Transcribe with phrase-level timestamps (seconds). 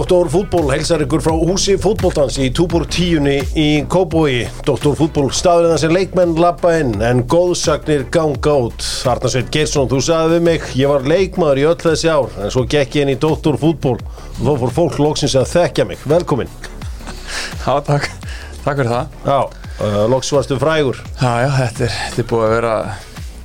[0.00, 4.46] Doktor Fútból heilsar ykkur frá húsi fútbóltans í Túbor tíunni í Kóbói.
[4.64, 8.80] Doktor Fútból staðurinn sem leikmenn lappa inn en góðsagnir ganga út.
[9.04, 12.64] Arnarsveit Geirsson, þú sagði við mig, ég var leikmaður í öll þessi ár en svo
[12.64, 16.08] gekk ég inn í Doktor Fútból og þá fór fólk loksins að þekkja mig.
[16.08, 16.56] Velkomin.
[17.66, 18.08] Já, takk,
[18.64, 19.20] takk fyrir það.
[19.28, 19.38] Já,
[19.84, 21.04] uh, loks varstu frægur.
[21.20, 22.74] Já, já, þetta er, þetta er búið að vera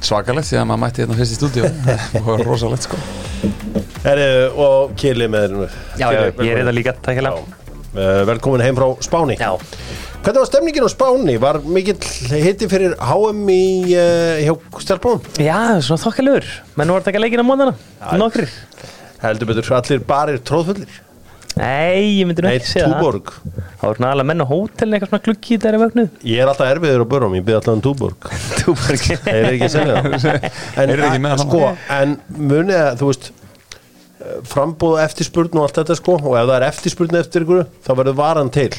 [0.07, 1.69] svakalegt því að maður mætti hérna fyrst í stúdíu.
[2.19, 2.99] Að vera rosalegt, sko.
[4.05, 4.25] Herri,
[4.65, 5.77] og Kili með þér.
[5.97, 7.61] Já, já, ég er þetta líka, takk hérlega
[7.95, 9.37] Uh, velkomin heim frá Spáni.
[9.39, 9.53] Já,
[10.25, 11.37] Hvernig var stemningin á Spáni?
[11.39, 12.01] Var mikill
[12.41, 15.21] hitti fyrir HM í, uh, hjá Stelpunum?
[15.39, 16.43] já, svona þokkalur
[16.75, 18.51] Menn voru að taka leikina á móðana Nokkrir
[19.21, 20.97] Heldur betur allir barir tróðfullir
[21.55, 22.97] Nei, ég myndi nú ekki segja það.
[22.99, 23.29] Túborg.
[23.79, 26.71] Það voru náðalega menn á hótelin eitthvað svona gluggi þegar ég vögnuð Ég er alltaf
[26.73, 28.27] erfiður á börum, ég byrði alltaf um Túborg.
[28.61, 29.05] Túborg.
[29.23, 30.49] Þeir eru ekki að segja það.
[30.83, 31.45] En, Eru ekki með hana?
[31.47, 31.61] sko,
[31.95, 33.31] en munið að, þú veist
[34.49, 38.17] frambúð eftirspurn og allt þetta sko og ef það er eftirspurn eftir ykkur þá verður
[38.19, 38.69] varan til.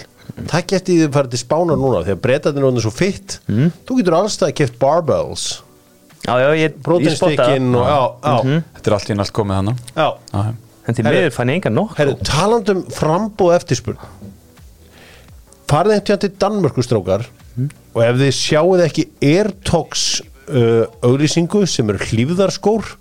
[0.51, 3.39] Takk eftir því þið farið til spánar núna því að breytaðin er svo fitt.
[3.47, 3.70] Mm.
[3.86, 5.45] Þú getur alls það að keft barbells.
[6.27, 8.62] Já, já, ég, ég spotta Prótinstikkin og já, já, Mhm.
[8.75, 9.77] Þetta er allt í allt komið hana.
[10.87, 11.11] En Herru.
[11.17, 13.98] miður fann ég enga nokk Herru, talandum frambúð eftirspurn
[15.67, 17.27] farið einhvern til Danmörku strókar
[17.97, 20.07] og ef þið sjáuð ekki Airtox
[20.47, 22.92] uh, auglýsingu sem eru hlýfðarskór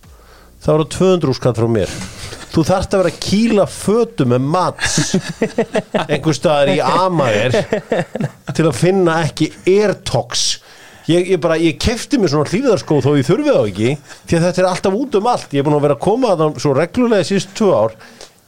[0.66, 1.94] þá eru 200 úrskatt frá mér
[2.56, 4.98] þú þarft að vera að kýla fötu með mats
[6.10, 7.58] einhver staðar í Amager
[8.56, 10.48] til að finna ekki Airtox
[11.12, 14.46] ég, ég bara, ég kefti mér svona hlýfðarskó þó ég þurfi þá ekki því að
[14.50, 15.50] þetta er alltaf út um allt.
[15.54, 17.98] Ég er búin að vera að koma að það svo reglulega síðust tvö ár.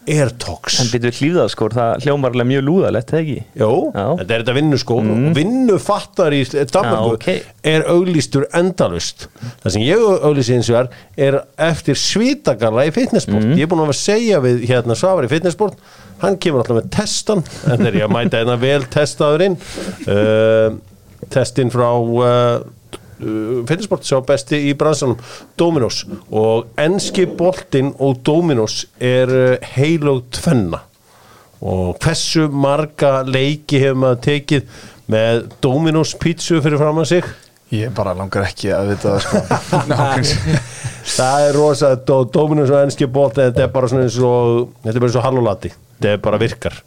[0.08, 0.78] Airtox.
[0.80, 3.42] En byrjuð hlýfðaskór, það hljómarlega mjög lúðalegt, eða ekki?
[3.60, 5.10] Jó, þetta er þetta vinnuskó mm.
[5.12, 7.52] og vinnufattar í Danmarku Já, ok.
[7.74, 9.28] er auglýstur endalust
[9.66, 10.90] það sem ég auglýsi eins og er
[11.28, 13.58] er eftir svítagalla í fitnessport Mm.
[13.60, 15.76] ég er búin að vera að segja við hérna Svavar í fitnessport
[16.24, 17.44] hann kemur alltaf með testan.
[17.68, 19.58] En þegar ég að mæta einna vel testaðurinn
[20.08, 20.72] uh,
[21.34, 22.60] testin frá uh,
[23.18, 25.18] fitnessport sá besti í bransanum
[25.58, 26.04] Dominos.
[26.30, 30.84] Og enski boltinn og Dominos er uh, heilög tvenna.
[31.58, 34.80] Og hversu marga leiki hefur maður tekið
[35.10, 37.30] með Dominos pítsu fyrir fram að sig
[37.76, 39.42] Ég bara langar ekki að vita það, sko.
[39.92, 40.38] Nákvæmst.
[41.18, 44.94] það er rosa Dó- Dominos og ennski bótt þetta er bara svona eins og þetta
[44.94, 46.78] er bara eins og hallulati þetta er bara virkar.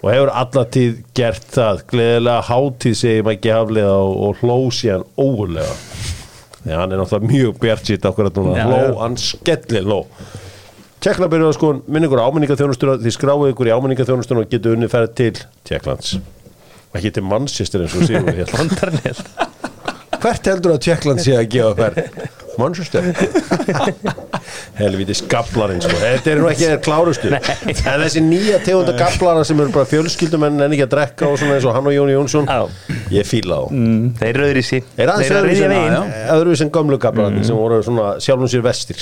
[0.00, 1.82] Og hefur allatíð gert það.
[1.90, 5.74] Gleðilega hátíð maður ekki haflega og, og hló síðan ógulega
[6.60, 10.00] því að hann er náttúrulega mjög bjart sýtt okkur að núna hló, hann skelli hló.
[11.00, 14.88] Tjekkland byrjuð að sko minn ykkur áminningaþjónustur því skráið ykkur í áminningaþjónustur og getur unni
[14.92, 15.32] ferð til
[15.68, 16.18] Tjekklands
[16.96, 19.22] ekki til Manchester eins og Fontarnel
[20.20, 22.28] Hvert heldur að Tjekkland sé að gefa ferð?
[22.60, 23.06] Manchester?
[24.76, 25.96] Helviti skablarinn sko.
[26.00, 27.30] Þetta er nú ekki þeir klárustu.
[27.32, 31.56] En þessi nýja tegunda gablara sem eru bara fjölskyldum en ekki að drekka og svona
[31.56, 32.66] eins og hann og Jóni Jónsson Já.
[33.14, 33.72] Ég fíla þá.
[33.76, 36.20] Mm, Þeir eru öðru í sí Þeir eru að öðruvísi reyðja en- veginn.
[36.36, 39.00] öðruvísi en gömlu gablararnir sem voru svona sjálfum sér vestir.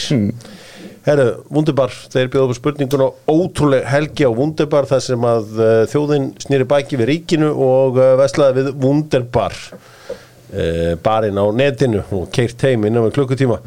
[1.09, 6.27] Herru, Wunderbar, þeir bjóðu upp spurninguna ótrúleg helgi á Wunderbar þar sem að uh, þjóðin
[6.43, 9.57] snýri bæki við ríkinu og uh, veslaði við Wunderbar
[11.05, 13.59] barinn á netinu og keirt heim innan við klukkutíma.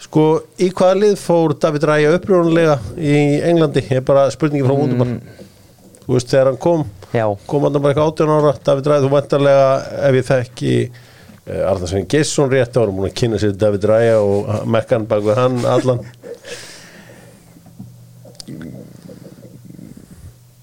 [0.00, 0.24] Sko,
[0.56, 3.14] í hvaða lið fór David Ræja upprjónulega í
[3.44, 3.82] Englandi?
[3.90, 5.10] Ég er bara spurningi frá Wunderbar
[6.06, 8.52] Þú veist, þegar hann kom Já, kom hann bara eitthvað 18 ára.
[8.64, 9.66] David Ræði, þú vendarlega
[10.08, 14.48] ef ég þekki uh, Arnarsson Gesson rétt ára múin að kynna sér David Ræja og
[14.70, 16.00] mekkan bak við hann allan.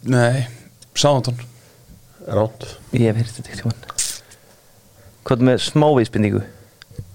[0.08, 0.48] Nei,
[0.98, 1.38] Sántón.
[2.26, 2.72] ránt.
[2.96, 3.97] Ég hef hérst þetta ekki tímann
[5.28, 6.44] Hvað með smávísbendingu?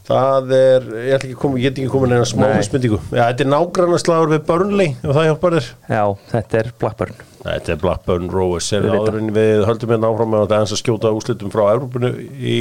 [0.03, 2.63] það er, ég ætla ekki að koma, ég get ekki komið neina smá Nei.
[2.67, 6.03] spendingu, já, þetta er nágrannaslagur við Burnley og það hjálpar þér Já,
[6.33, 10.75] þetta er Blackburn Þetta er Blackburn Rovers er Við höldum hérna áfram með að að
[10.83, 12.57] skjóta úslitum frá Európunu í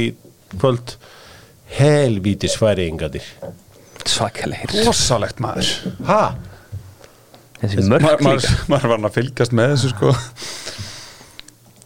[0.54, 0.94] kvöld
[1.80, 3.26] helvítis færiðingadir
[4.06, 5.72] Svakalegir Rosalegt maður.
[6.08, 6.22] ha?
[7.58, 10.14] Þessi mörk Maður líka maður- maður var hann að fylgjast með þessu, sko.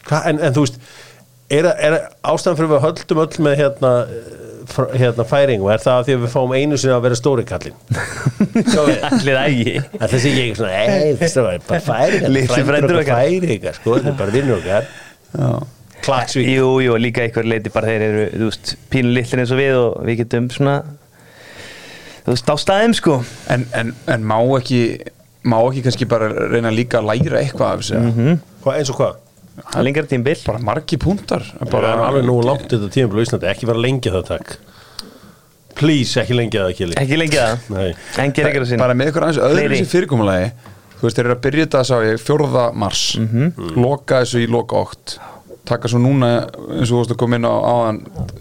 [0.06, 0.78] Hva, en, en þú veist
[1.50, 1.96] er, er
[2.26, 6.16] ástæðan fyrir við höldum öll með hérna, eh, hérna færing og er það að því
[6.16, 7.44] að við fáum einu sinni að vera stóri
[8.90, 13.00] við Allir ægi að þessi ég er svona, ei, þessi var bara færingar Litli frændur
[13.00, 13.22] okkar.
[13.22, 14.88] færingar, sko, þetta er bara vinnur okkar
[15.36, 15.50] Já.
[16.06, 19.60] Klagsvík Jú, jú, líka einhver leiti bara þeir eru, þú veist, pínu litlir eins og
[19.60, 20.76] við og við getum svona
[22.26, 23.20] þú veist, á staðum sko
[23.52, 24.80] En, en, en má ekki,
[25.46, 28.02] má ekki kannski bara reyna líka að læra eitthvað af þessu?
[28.02, 28.40] Mhm.
[28.64, 29.22] Hvað, eins og hvað?
[29.82, 31.42] Lengra tímbil Bara margi púntar.
[31.60, 34.56] Bara Bara alveg nú langt þetta tíma í Íslandi, ekki vera lengi það takk.
[35.76, 36.96] Please, ekki lengja það, Kili.
[36.96, 39.76] Ekki lengi það, bara með ykkur aðeins öðru Fleiri.
[39.82, 40.46] þessi fyrirkomulagi.
[40.96, 42.62] Þú veist, þeir eru að byrja þetta sá ég 4.
[42.82, 43.02] mars,
[43.76, 45.18] loka þessu í loka 8
[45.66, 46.28] taka svo núna
[46.78, 47.96] eins og þú veist að koma inn á áðan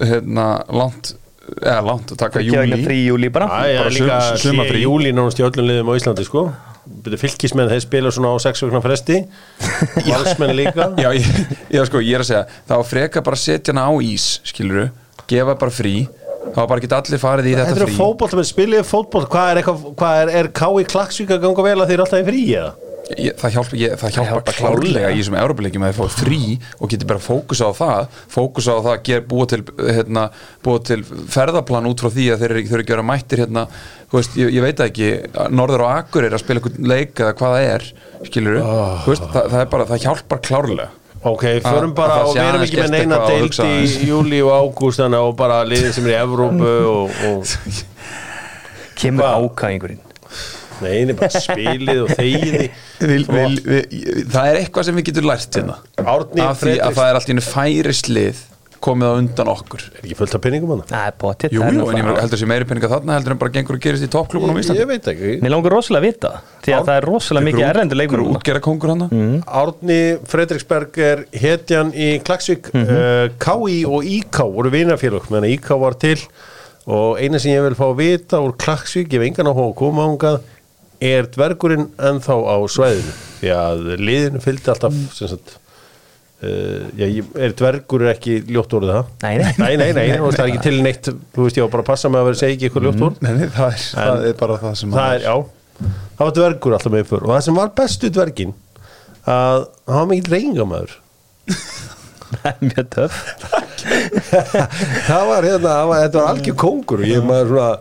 [0.05, 0.45] hérna,
[0.77, 1.15] langt
[1.57, 3.47] eða langt að taka júli ekki frí júli bara.
[3.49, 4.83] Það er bara líka sum- sé sumarfrí.
[4.85, 6.43] júli nánast í öllum liðum á Íslandi sko
[6.85, 9.21] Byrju fylkismenn, þeir spila svona á sex vegna fresti
[10.09, 11.25] Valsmenn líka Já, ég,
[11.73, 14.87] já, sko, ég er að segja það var freka bara setja hana á ís skiluru,
[15.29, 15.95] gefa bara frí
[16.45, 19.51] þá bara ekki allir farið í Þetta þetta eru frí fótboll, menn spilið fótboll Hvað
[19.51, 20.85] er hvað er, er K.I.
[20.91, 22.73] Klaksvík að ganga vel að þeir alltaf í frí eða?
[23.13, 24.81] Ég, það hjálpa, ég, það hjálpa hjálpar klárlega.
[24.81, 25.11] klárlega.
[25.13, 26.39] í þessum Európa-leikjum að þeir fá frí
[26.79, 30.25] og geti bara fókusa á það fókusa á það að gera, búa, til, hérna,
[30.65, 33.65] búa til ferðaplan út frá því að þeir eru ekki að vera mættir hérna,
[34.09, 37.23] þú veist, ég, ég veit það ekki Norður og Akur er að spila einhvern leik
[37.23, 37.89] eða hvað það er,
[38.29, 39.01] skilur Ah.
[39.05, 40.89] veist, það, það, er bara, það hjálpar klárlega.
[41.25, 45.01] Ok, förum bara það og við erum ekki með neina hugsa í júli og ágúst
[45.01, 47.45] og bara liðin sem er í Evrópu og, og
[48.95, 50.04] Kemur
[50.79, 50.87] Hvað?
[50.87, 52.65] ákæðingurinn neini, bara spilið og þegiði
[52.99, 55.77] vil, vil, vil, það er eitthvað sem við getum lært hérna.
[56.03, 58.43] Árni af því að það er allt í einu færislið
[58.85, 59.81] komið á undan okkur.
[59.95, 60.81] Er ekki fullt af penningum hann?
[60.85, 63.53] Það er potið Jú, jú, en ég heldur þessi meiri peninga þarna heldur en bara
[63.55, 64.81] gengur að gerist í toppklubunum á Ég, Íslandi.
[64.83, 65.31] ég veit ekki.
[65.41, 66.31] Mér langar rosalega að vita
[66.67, 69.97] Því að það er rosalega mikið erlendur leikur útgerra kongur hann Árni
[70.29, 73.39] Fredriksberg er hetjan í Klagsvík mm Mhm.
[73.41, 76.19] KI og IK voru vinafélög meðan IK var til.
[76.85, 79.77] Og eina sem ég vil fá að vita úr Klagsvík ég hef engan áhuga að
[79.81, 80.43] koma ángað
[81.03, 85.07] er dvergurinn ennþá á svæðinu því að liðinu fylgdi alltaf Mm.
[85.13, 85.57] sem sagt
[86.45, 87.05] Uh, já,
[87.39, 89.05] er dvergur ekki ljótt orðið það?
[89.23, 89.53] Nei, nei.
[89.57, 91.87] nei, nei, nei, veist, það er ekki til neitt þú veist, ég var bara að
[91.87, 94.25] passa með að vera að segja ekki eitthvað ljótt orð Nei, nei, það er, það
[94.27, 95.87] er bara það sem það er, já,
[96.19, 98.53] það var dvergur alltaf með fyrir og það sem var bestu dvergin
[99.37, 100.97] að hann var mikið reyningamæður
[102.35, 103.17] Það er mjög töff
[105.07, 107.71] það var hérna, það var, þetta var algjör kóngur og ég maður svona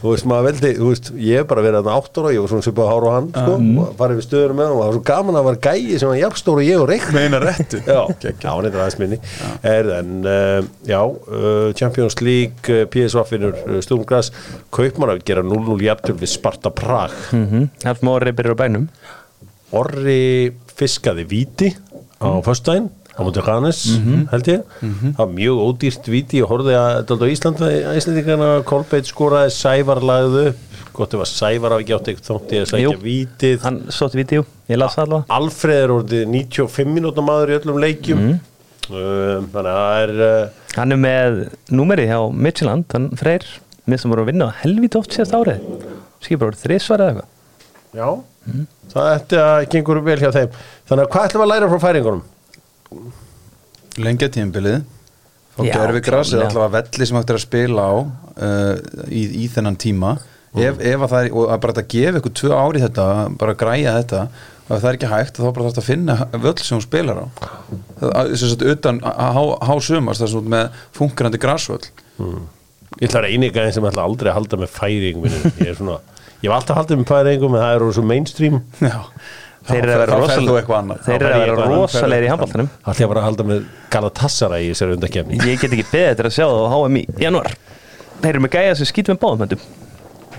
[0.00, 2.52] þú veist maður veldi, þú veist, ég hef bara verið þarna átt ára, ég var
[2.52, 4.96] svona svipað hár á hann sko, og farið við stöður með hann og það var
[4.96, 7.80] svo gaman að var gæi sem var jafnstóra ég og reikn meina réttu.
[7.86, 8.00] Já,
[8.44, 9.20] já, hann er aðeins minni.
[9.62, 14.30] Er, En uh, já, uh, Champions League uh, PSV finnur uh, Stúmgras
[14.72, 17.12] Kaupmann að gera 0-0 jafntöl við Sparta Prag.
[17.34, 17.68] Mhm.
[17.82, 18.88] Það er smá reypir á bænum.
[19.72, 21.70] Orri fiskaði víti
[22.22, 23.80] á föstudaginn á mútið Hannes,
[24.32, 24.62] held ég.
[24.82, 30.68] Það var mjög ódýrt víti og horfði að Íslandingarna Kolbeit skoraði, Sævar lagði upp.
[30.92, 32.94] Gott ef að Sævar hafi ekki átt eitthvað þótt í að sækja Jú.
[33.00, 33.58] vítið.
[33.64, 35.24] Hann sótti vídeo, ég las alveg.
[35.32, 38.24] Alfreð er orðið 95 minúta maður í öllum leikjum.
[38.92, 41.36] Um, þannig að það er uh, Hann er með
[41.72, 43.46] númerið hjá Midtjylland, hann Freyr
[43.90, 45.62] Mér sem voru að vinna helvít oft síðast árið.
[46.22, 47.30] Skipur voru þrísvar eða eitthvað.
[47.92, 48.08] Já,
[48.92, 50.60] það þetta gengur vel hjá þeim.
[50.86, 52.22] Þannig að hvað ætlum að læra frá færingunum?
[54.00, 54.82] Lengja tímbilið
[55.60, 56.48] og gerfigras er klárlega.
[56.48, 60.14] allavega velli sem hægt er að spila á uh, í, í þennan tíma.
[60.52, 63.04] Ef, ef að það er, og að bara að gefa ykkur tvö ári þetta,
[63.40, 65.86] bara að græja þetta og ef það er ekki hægt, þá bara þarf þetta að
[65.88, 67.26] finna völl sem hún spilar á.
[68.36, 71.86] Sem sagt utan há, há sumars það er svona með funkerandi grasvöll.
[73.00, 75.78] Ég ætla að reyna eitthvað sem ég ætla aldrei að halda með færingum ég er
[75.78, 75.96] svona,
[76.42, 78.60] ég hef alltaf haldið með færingum en það er svo mainstream.
[78.84, 78.98] Já
[79.62, 81.02] Þeir eru að vera þá fer rosal- þú eitthvað annað.
[81.06, 83.60] Þeir eru að vera rosalegir í handbóltanum Alltaf bara að halda með
[83.94, 87.04] Galatasaray í þessari undakefni Ég get ekki beðið þetta að sjá það á HM í
[87.22, 87.52] januar
[88.22, 89.62] Þeir eru með gæja sem skýtum með báðum höndum.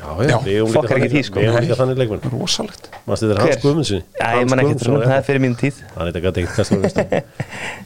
[0.04, 1.40] Já, Já, við eigum fokkar líka ekki því, þannig- sko.
[1.40, 2.24] Við eigum líka þannig leikmenn.
[2.34, 2.88] Rosalegt.
[3.08, 5.76] Manstu þetta er Hans Guðmundssoni Já, ég man ekki þetta, það er fyrir mín tíð.
[5.96, 6.78] Hann er gæti ekkert kastur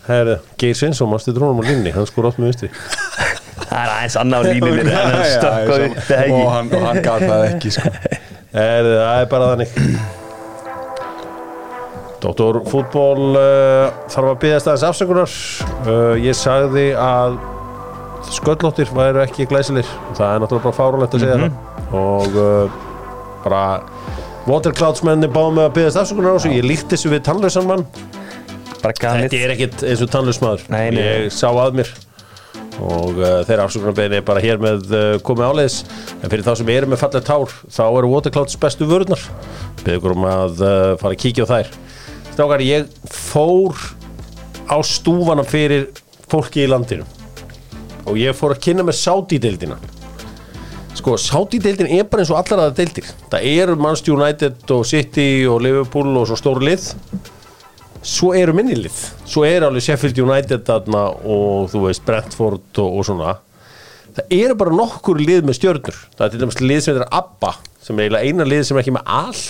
[0.08, 2.70] Herðu, Geir Svensson, manstu þetta rónum á línni Hann skor átt með vinstri.
[3.68, 6.38] Það er aðeins annað á en upp það og ekki?
[6.50, 7.92] Hann, og hann gaf það ekki sko.
[8.54, 9.70] Það er bara þannig
[12.18, 15.34] Dóttor fútból uh, þarf að byggja staðins afsökunar.
[15.86, 17.38] Uh, Ég sagði að
[18.34, 21.60] sköllóttir væru ekki glæsilir Það er náttúrulega bara fárulegt að segja það.
[21.98, 22.80] Og uh,
[23.46, 23.62] bara
[24.48, 26.56] Watercloudsmenni báðum með að byggja afsökunar á þessu.
[26.58, 27.86] Ég líkt þessu við tannlausan mann.
[28.82, 30.68] Þetta er ekkit eins og tannlaus maður.
[30.74, 31.02] Nei, nei.
[31.04, 31.94] Ég sá að mér.
[32.78, 35.78] Og uh, þeirra afsökunarbeginni er bara hér með uh, komið áleiðis.
[36.18, 38.90] En fyrir þá sem eru með fallið tár þá eru Waterclouds bestu
[39.88, 41.70] beður ykkur um að uh, fara að kíkja á þær
[42.38, 43.74] Strákar, ég fór
[44.70, 45.88] á stúfana fyrir
[46.30, 47.02] fólki í landinu.
[48.06, 49.78] Og ég fór að kynna með Saudi-deildina.
[51.00, 53.10] Sko, Saudi-deildin er bara eins og allar aða deildir.
[53.34, 56.86] Það eru Manchester United og City og Liverpool og svo stóru lið.
[58.06, 63.10] Svo eru minnilið svo er alveg Sheffield United þarna og þú veist Brentford og, og
[63.10, 63.40] svona.
[64.14, 66.04] Það eru bara nokkur lið með stjörnur.
[66.14, 68.86] Það er til dæmis lið sem heitir ABBA sem er eiginlega eina lið sem er
[68.86, 69.48] ekki með all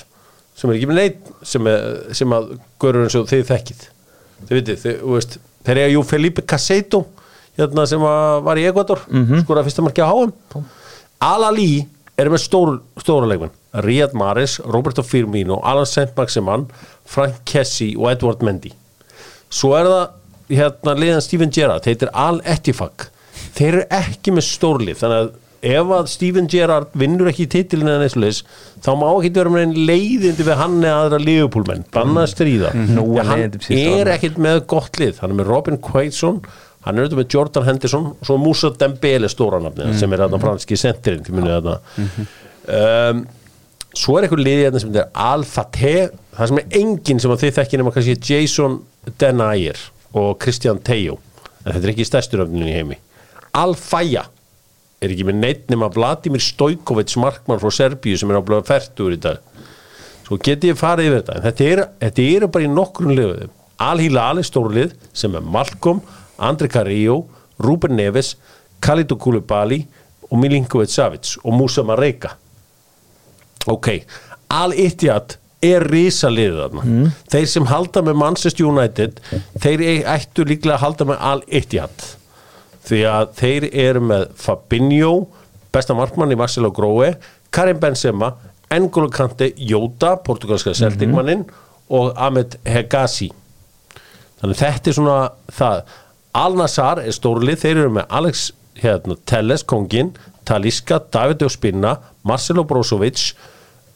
[0.58, 1.86] sem er ekki með neitt sem, er,
[2.18, 3.86] sem að görur eins og þið þekkið.
[4.48, 5.38] Þið vitið, þið, þú veist
[5.68, 7.04] þeir eru jú Felipe Caseto
[7.58, 9.44] hérna sem að var í Ecuador mm -hmm.
[9.44, 10.66] skora fyrsta marki á HM
[11.20, 11.88] Al-Ali
[12.18, 16.66] eru með stór, stóra leikmenn Riyad Mahrez, Roberto Firmino Alan Saint-Maximan,
[17.06, 18.72] Frank Kessie og Edward Mendy.
[19.50, 20.08] Svo er það
[20.50, 23.10] hérna liðan Steven Gerrard heitir Al Ettifak
[23.58, 25.30] þeir eru ekki með stórlið þannig að
[25.62, 28.44] ef að Steven Gerrard vinnur ekki titilin eða neðsleis
[28.86, 32.74] þá má ekki vera með einn leiðindi við hann eða aðra liðupúlmenn, banna stríða.
[32.78, 35.22] Nú mm er hann leiðindi síðustu er ekkit með gott lið.
[35.24, 36.42] Hann er með Robin Quaidson
[36.88, 40.78] hann er auðvitað með Jordan Henderson og svo Moussa Dembele stóranafni sem er þarna franski
[40.80, 42.06] sentirinn til munið þarna.
[42.68, 43.22] Um,
[43.98, 47.56] svo er eitthvað liðið hérna sem er Al-Fateh það sem er enginn sem að þið
[47.58, 48.80] þekkir nema kannski Jason
[49.20, 49.84] Denayer
[50.18, 51.18] og Christian Tejo
[51.66, 53.00] en þetta er ekki stærstur öfninu í heimi.
[53.58, 54.28] Al-Faya
[55.02, 59.14] er ekki með neitt nema Vladimir Stojkovic markmann frá Serbíu sem er á blöða færtur
[59.14, 59.42] í dag.
[60.26, 63.54] Svo geti ég farið yfir þetta en þetta eru þetta er bara í nokkrum liðum.
[63.78, 66.02] Al-Hilal er stórlið sem er Malcolm,
[66.42, 67.28] Andri Carrillo
[67.62, 68.36] Ruben Neves,
[68.82, 69.84] Khalidou Koulibaly
[70.30, 72.36] og Milinkovic Savic og Musa Mareka.
[73.68, 73.92] Ok,
[74.54, 76.84] Al-Ittihad er risaliðið þarna.
[76.86, 77.14] Mm.
[77.34, 79.18] þeir sem halda með Manchester United
[79.60, 82.06] þeir e- ættu líklega að halda með Al-Ittihad
[82.88, 85.14] því að þeir eru með Fabinho
[85.76, 87.16] besta markmann í Marcelo Grohe
[87.54, 88.34] Karim Benzema,
[88.72, 91.46] N'Golo Kante Jóta, portugalska Celtic-mannin
[91.88, 93.30] og Ahmed Hegazi
[94.42, 95.20] þannig þetta er svona
[95.56, 95.94] það.
[96.38, 100.12] Al-Nassar er stórlið, þeir eru með Alex hérna, Telles, kongin
[100.48, 103.32] Taliska, David Ospinna Marcelo Brozovic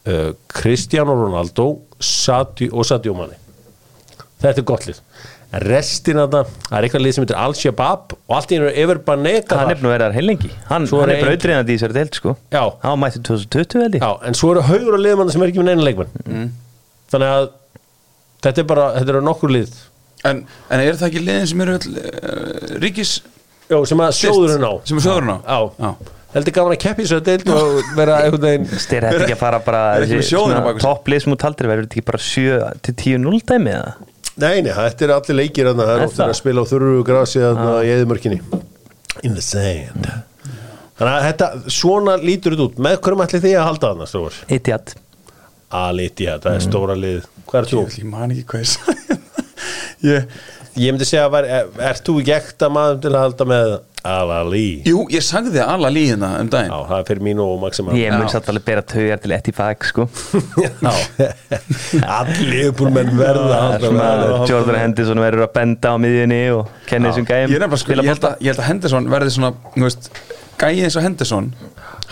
[0.07, 1.67] uh, Cristiano Ronaldo
[1.99, 3.37] Sadio og Sadio Mane.
[4.41, 4.97] Þetta er gott lið.
[4.97, 8.67] En restin af það, það er eitthvað lið sem heitir Al-Shabaab og allt í einu
[8.69, 11.73] er yfir Banega hann er búin að vera þar heilengi hann, er hann er brautriðandi
[11.73, 12.35] í þessari deild sko.
[12.53, 12.61] Já.
[12.83, 14.05] hann var mættið 2020 held ég.
[14.05, 16.45] Já, en svo eru haugur og liðmann sem er ekki með neina leikmann Mm.
[17.11, 17.49] þannig að
[18.47, 19.73] þetta er bara, þetta eru nokkur lið.
[20.29, 20.39] En,
[20.71, 23.13] en er það ekki liðin sem eru uh, ríkis
[23.71, 24.73] Já, sem að sjóðurinn á.
[24.87, 25.37] Sem er sjóðurinn á?
[25.47, 25.91] Já, Já.
[26.35, 28.17] heldur gaman að keppi svo deild og vera
[28.85, 30.07] styrir þetta ekki að fara bara Er
[31.23, 33.93] sem þú taldir verður þetta ekki bara 7 til 10-0 dæmi eða
[34.39, 36.29] Nei, nei, þetta er allir leikir þarna, það er Er ofta það?
[36.31, 38.37] að spila á þurru grasi þarna í eðumörkinni
[39.27, 40.07] In the sand.
[40.97, 42.79] Þannig að þetta, svona lítur þetta út.
[42.81, 44.37] Með hverjum ætli því að halda þarna, Strófur?
[44.55, 44.93] Etihad.
[45.81, 47.27] Aliti, ja, það er stóra lið.
[47.49, 47.83] Hvað er þú?
[47.99, 49.19] Ég man ekki hvað ég sagði.
[50.81, 53.71] Ég, myndi segja, var, er, ert þú ekki ekta maður til að halda með
[54.07, 54.81] Al-Ali?
[54.87, 56.71] Jú, ég sagði þið alla líðina um daginn.
[56.73, 59.85] Já, það er fyrir mínu og Maxima ég mun satt alveg bera taugar til Etihad
[59.85, 60.07] sko.
[60.85, 60.93] Já.
[62.19, 67.27] Allir verða alltaf svona með- Jordan Henderson verður að benda á miðjunni og kenna þessum
[67.29, 69.85] gæjum Ég, nefnilega, sko, spila ég, held að, ég held að Henderson verði svona þú
[69.85, 70.09] veist,
[70.61, 71.51] Gæi eins og Henderson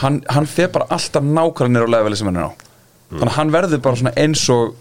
[0.01, 2.51] hann, hann fer bara alltaf nákvæmlega nýr á leveli sem hann er á.
[2.53, 3.17] Mm.
[3.19, 4.77] Þannig að hann verður bara svona eins og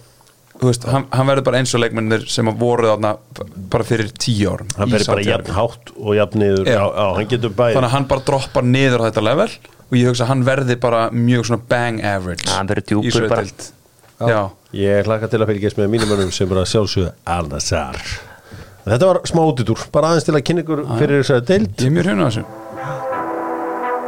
[0.66, 3.14] veist, hann, hann verður bara eins og leikmennir sem að voru þarna
[3.70, 6.64] bara fyrir tíu árum Hann verður bara jafn hátt og jafn niður.
[6.66, 6.78] Já.
[6.78, 7.76] Já, já, hann getur bæði.
[7.76, 9.50] Þannig að hann bara droppar niður á þetta level
[9.88, 14.48] og ég hugsa að hann verði bara mjög svona bang average hann verður djúpur bara.
[14.76, 18.02] Ég hlakka til að fylgjast með mínum mönnum sem að sjálfsögðu Al-Nassar
[18.88, 21.74] Þetta var smá útidúr, bara aðeins til að kynna ykkur fyrir þessari deild.
[21.76, 22.44] Ég er mjög hrifun á þessu.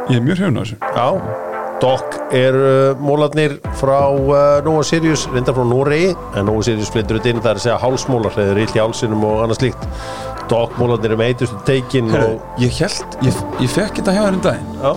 [0.09, 0.77] Ég er mjög hrifun á þessu.
[0.81, 1.50] Já,
[1.81, 7.17] Dokk er uh, mólarnir frá uh, Nova Sirius, reyndar frá Noregi en Nova Sirius flyttur
[7.17, 9.87] þetta inn, það er að segja hálsmólar þegar er illt í hálsinum og annað slíkt.
[10.51, 14.21] Dokk mólarnir er með eitustu teikin Herru, og ég held, ég, ég fekk þetta hjá
[14.27, 14.77] þér um daginn.
[14.83, 14.91] Já,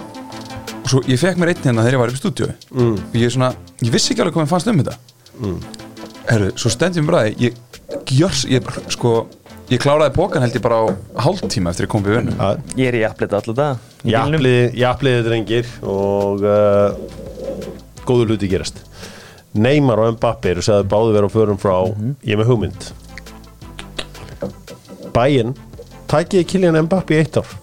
[0.85, 2.97] og svo ég fekk mér einn hérna þegar ég var upp í stúdíu mm.
[3.01, 3.51] og ég, svona,
[3.81, 4.99] ég vissi ekki alveg hvað mér fannst um þetta.
[5.41, 5.57] Mm.
[6.29, 7.57] Herru, svo stendjum bræði ég,
[8.11, 9.15] gjörs, ég, sko
[9.73, 10.85] ég kláraði pókan held ég bara á
[11.25, 13.85] hálftíma eftir ég kom við Já, ég er í aflita alltaf það.
[14.05, 16.97] Jafliði, jafliði drengir og uh,
[18.05, 18.83] góður hluti gerast.
[19.55, 21.75] Neymar og Mbappe eru sagði báði vera á förum frá
[22.27, 22.89] ég er með hugmynd.
[25.15, 25.55] Bæinn
[26.11, 27.57] tækiði Kylian Mbappe í eitt ár?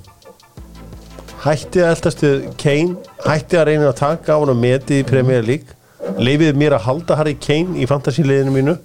[1.46, 5.08] Hætti að eldast við Kane hætti að reyna að taka á hann að meti í
[5.08, 5.78] Premier League?
[6.18, 8.78] Leifiði mér að halda Harry Kane í fantasíliðinu mínu?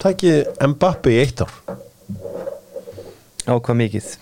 [0.00, 1.79] Tækiði Mbappe í eitt ár
[3.48, 4.12] á hvað mikið?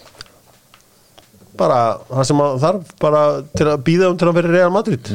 [1.58, 3.22] Bara það sem að þarf bara
[3.58, 5.12] til að býða um til að vera Real Madrid.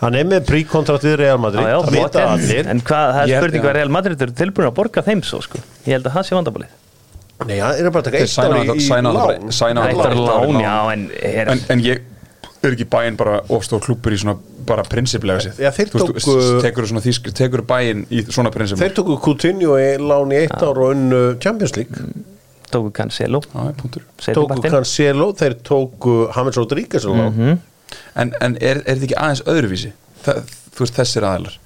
[0.00, 2.68] Hann er með príkontrakt við Real Madrid Já, já, það vita flott, allir.
[2.72, 5.60] en hvað, það er spurning hvað Real Madrid eru tilbúin að borga þeim svo sko.
[5.84, 6.78] Ég held að það sé vandabálið
[7.48, 8.80] nei, hann er bara að taka eitt ári í lán.
[9.54, 12.02] sæna Það en er, en, en ég
[12.68, 14.34] er ekki bæinn bara ofstóð klúpur í svona
[14.68, 15.54] bara prinsiplega sér
[15.94, 16.86] tóku- tekur
[17.38, 21.22] tekur bæinn í svona prinsip þeir tóku Coutinho í lán í eitt ár og unnu
[21.40, 22.04] Champions League.
[22.70, 23.40] Tóku Cancelo.
[24.20, 24.60] Seinni tóku.
[24.70, 27.58] Cancelo, þeir tóku James Rodríguez á lán.
[28.14, 29.90] En, en er, er þetta ekki aðeins öðruvísi?
[30.22, 30.34] Þa,
[30.70, 31.56] þú veist þessir aðeilar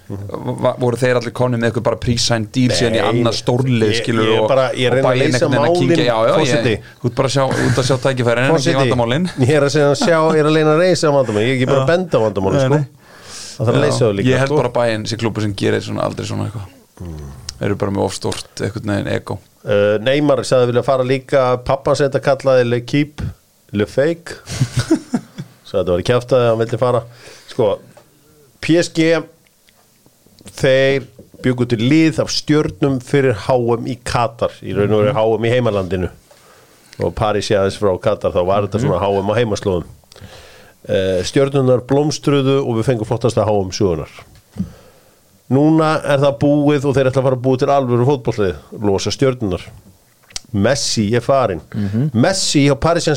[0.64, 3.98] Va, voru þeir allir konum með eitthvað bara pre-signed deal síðan í annað stórlið ég-
[4.02, 6.34] skilur ég og, bara- ég og að leysa einhvern veginn að kíkja- já, já,
[6.68, 9.28] ég, þú ert bara að sjá, út að sjá tækifærin en ekki Forseti, vandamálin.
[9.44, 11.70] ég er að að sjá, ég er að leina að reysa vandamál, ég er ekki
[11.72, 12.78] bara að benda vandamál Nei, sko.
[13.54, 14.56] það þarf að leysa Ég held sko.
[14.60, 16.68] bara að bæinn sé klúbu sem gerir svona aldrei svona eitthvað.
[17.54, 19.38] Þeir eru bara með ofstórt eitthvað neginn ego.
[19.64, 23.22] Uh, Neymar sagði að vilja fara líka pappa sem þetta kallaði Le Keep
[23.72, 24.36] Le Fake.
[25.64, 27.00] Svo þetta var í kjaftaði að hann vildi fara.
[27.50, 27.68] Sko
[28.64, 29.08] PSG
[30.54, 31.08] þeir
[31.44, 35.52] byggu til lið af stjörnum fyrir HM í Katar í raun og veru HM í
[35.52, 36.12] heimalandinu.
[37.04, 39.90] Og Paris ég aðeins frá Katar þá var þetta svona HM á heimaslóðum.
[40.84, 44.10] Uh, stjörnunar blómstruðu og við fengum flottasta HM sugunar
[45.52, 49.12] núna er það búið og þeir ætla að fara að búið til alvöru fótbollið losa
[49.12, 49.66] stjörnunar
[50.54, 51.60] Messi er farin
[52.12, 53.08] Messi á Paris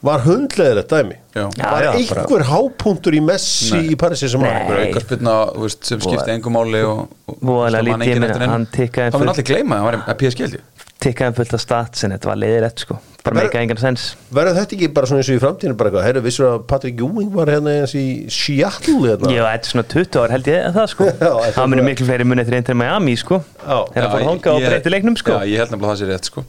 [0.00, 1.16] Var hundleðilegt dæmi?
[1.36, 1.44] Já.
[1.60, 3.90] Var já, einhver hápunktur í Messi Nei.
[3.92, 4.64] í Paris Saint-Germain?
[4.70, 8.48] Bara aukarspilna, þú veist, sem skipti engum máli og, og Voðalega lítið, neinu.
[8.54, 10.66] hann tikkaði mun full- allir gleyma, það var að held ég.
[11.00, 12.96] Tikkaði fullt af stats en þetta var leiðilegt sko.
[13.24, 14.02] Bara meika engan sens.
[14.32, 17.00] Verður þetta ekki bara svona eins og í framtíðinu bara eitthvað, herru, vissur að Patrick
[17.04, 19.32] Ewing var hérna eins í Seattle hérna?
[19.36, 21.08] Já, þetta er svona 20 ár held ég að það sko.
[21.20, 23.40] Þetta Það munir miklu fleiri munið eftir einnig Miami sko.
[23.60, 25.36] Þegar það fór ég- hanga og ég- breyti leiknum sko.
[25.36, 26.44] Já, ég held nefnilega að það sé rétt sko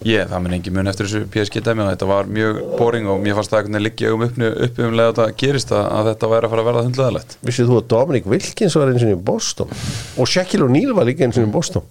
[0.00, 3.18] Ég, það mun engin mun eftir þessu PSG dæmi og þetta var mjög boring og
[3.20, 3.66] mér fannst það
[4.14, 6.68] um uppni uppi um leið að þetta gerist að, að þetta væri að fara að
[6.70, 9.74] verða hundleðalegt Vissið þú að Dominic Wilkins var eins og í Boston?
[10.16, 11.84] Og Shaquille O'Neal var líka eins og í Boston?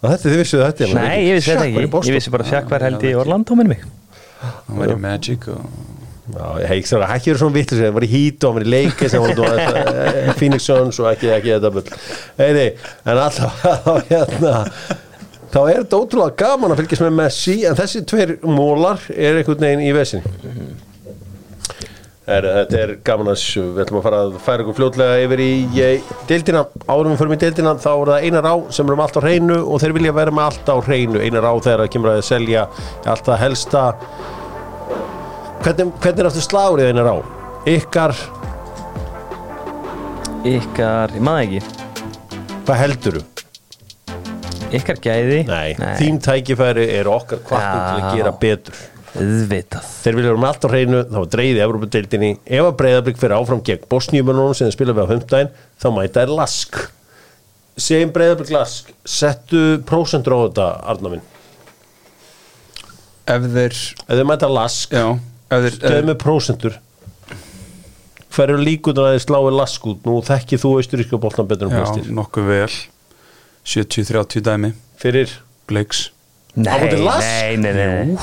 [0.00, 2.08] Og þetta þið vissið þetta Nei, ég vissi þetta Shaq var í ekki.
[2.08, 3.86] Ég vissi bara að Sjakk var held í Orlando minni mig.
[4.40, 5.68] Það væri Magic og
[6.26, 8.56] Já, ég hef ekki svona, ekki verið svona vitlis það var í Heat og hann
[8.56, 11.84] var í leika sem var eh, Phoenix Suns og ekki, ekki bull.
[12.42, 12.64] Eyði,
[13.06, 13.60] en alltaf
[14.10, 14.54] hérna
[15.56, 19.62] þá er þetta ótrúlega gaman að fylgjast með Messi en þessi tveir mólar er einhvern
[19.64, 20.34] veginn í vesinni
[22.26, 25.42] er, Þetta er gaman að sjö við ætlum að fara að færa ykkur fljótlega yfir
[25.44, 25.50] í
[26.28, 29.22] deildina, árum við förum í deildina þá er það einar á sem erum allt á
[29.22, 31.22] hreinu og þeir vilja vera með allt á hreinu.
[31.22, 32.66] Einar á þegar það kemur að selja
[33.06, 33.84] allt það helsta.
[35.62, 37.16] Hvernig, hvernig er aftur slárið einar á?
[37.76, 38.18] Ykkar,
[40.46, 41.88] Ykkar, ég maður ekki.
[42.66, 43.26] Hvað helduru?
[44.74, 45.40] Ykkar gæði?
[45.46, 48.80] Nei, þín tækifæri er okkar kvartum til að gera betur.
[49.16, 49.90] Auðvitað.
[50.02, 53.62] Þeir vilja vera með allt á hreinu þá í Evropadeildinni ef að breyðablík fyrir áfram
[53.64, 56.80] gegn Bosníumunum sem þeir spila við á humdæn þá mæta er lask.
[57.80, 61.24] Segjum breyðablík lask settu prósentur á þetta Arna minn.
[63.26, 64.98] Ef þeir, ef þeir mæta lask,
[65.54, 66.76] geðu með prósentur.
[68.36, 70.04] Hver eru líkunar að þeir slái lask út?
[70.04, 72.68] Nú þekkið þú austuríska boltan betur en já, nokkuð vel
[73.66, 74.72] 70-30 dæmi.
[75.00, 75.32] Fyrir?
[75.66, 76.10] Blakes
[76.56, 78.16] Nei, nei, nei, nei.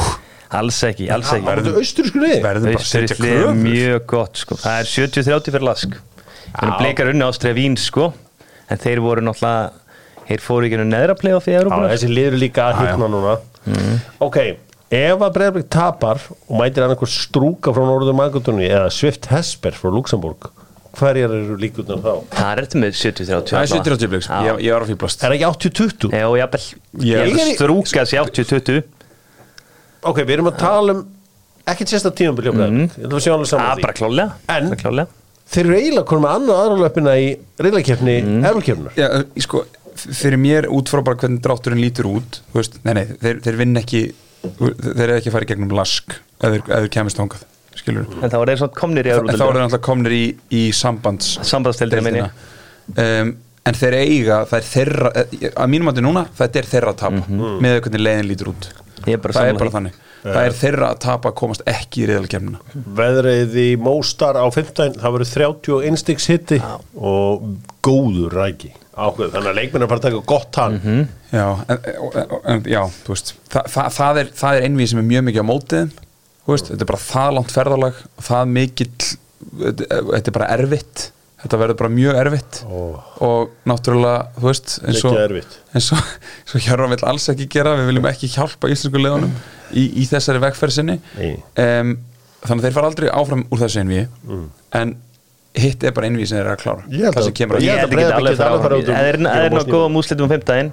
[0.54, 1.50] Alls ekki, alls ekki.
[1.78, 3.60] austurísku verður bara að setja Austuríslið er kröfur.
[3.62, 4.58] mjög gott sko.
[4.62, 5.96] Það er 70-30 fyrir lask.
[6.54, 8.08] Þannig bleikar unni ástræða vín sko.
[8.72, 9.72] En þeir voru náttúrulega
[10.24, 13.34] Þeir fóru ekki nú neðra playoff í Európa þessi liður líka að hitna núna.
[14.24, 14.38] Ok,
[14.88, 19.76] ef að Breiðarblik tapar og mætir hann einhver strúka frá Norður Magadóni eða Swift Hesper
[19.76, 20.48] frá Luxemburg
[20.98, 22.12] hverjar eru líkurnar þá?
[22.34, 24.38] Það er þetta með 70-30 það er 70-30 Blakes, Já.
[24.48, 26.14] ég, ég var að fýblast Er ekki 80-20?
[26.14, 26.28] Já,
[27.04, 28.84] Ég- er að strúka sér 80-20
[30.04, 31.04] Ok, við erum að tala um
[31.74, 34.58] ekkert sérsta tímabili á Breiðarblik Ég ætla að sjá alveg Það saman er bara klálega
[34.58, 35.20] En- klálega
[35.54, 37.30] Þeir eru eiginlega konum með annað aðralöpina í
[37.62, 38.46] reylakefni mm.
[38.48, 39.08] erflakefnar Já,
[39.44, 39.64] sko,
[40.02, 43.60] fyrir mér út frá bara hvernig drátturinn lítur út þú veist, nei, nei, þeir, þeir
[43.60, 44.04] vinn ekki
[44.44, 47.44] þeir eru ekki að fara í gegnum lask ef þeir, ef þeir kemist þangað
[47.84, 50.64] skilur En þá er svona komnir í þá eru þeir Európa alltaf komnir í, í
[50.76, 53.04] sambands Sambandsdeildina, meina ég.
[53.04, 56.94] um, en þeir eiga það er þeirra, eh, að mínum að núna þetta er þeirra
[56.96, 58.72] að tapa með hvernig leiðin lítur út.
[59.04, 59.76] Ég er bara það er bara því.
[59.78, 60.00] þannig.
[60.24, 64.94] Það er þeirra að tapa að komast ekki í reyðalkemnina Veðrið í Móstar á 15
[65.02, 66.60] það verður 31 stiks hitti
[66.96, 67.44] og
[67.84, 68.72] góður ræki.
[68.94, 70.76] Ákveð, þannig að leikminn er að fara að taka gott hann
[71.34, 75.08] já, en, en, en, já, veist það, það, það er, það er einvið sem er
[75.10, 76.03] mjög mikið á mótiðum þú
[76.52, 77.94] veist, þetta er bara það langt ferðalag
[78.28, 78.92] það mikill
[79.54, 81.10] þetta er bara erfitt
[81.44, 82.80] þetta verður bara mjög erfitt Ó.
[83.28, 85.18] og náttúrulega, þú veist eins og,
[85.76, 86.12] eins og,
[86.44, 89.34] eins og Hjörvar vill alls ekki gera við viljum ekki hjálpa íslensku leðunum
[89.76, 91.34] í, í þessari vegferð sinni Nei.
[91.60, 91.96] um,
[92.44, 94.46] þannig að þeir fara aldrei áfram úr þessu einví Mm.
[94.80, 94.96] en
[95.54, 97.58] hitt er bara einví sem þeir eru að klára Ég held það að- að að
[97.60, 99.74] að geta Breiðablik alveg fara út fyrir er ná Bosníu.
[99.76, 100.72] góðum úslitum um 15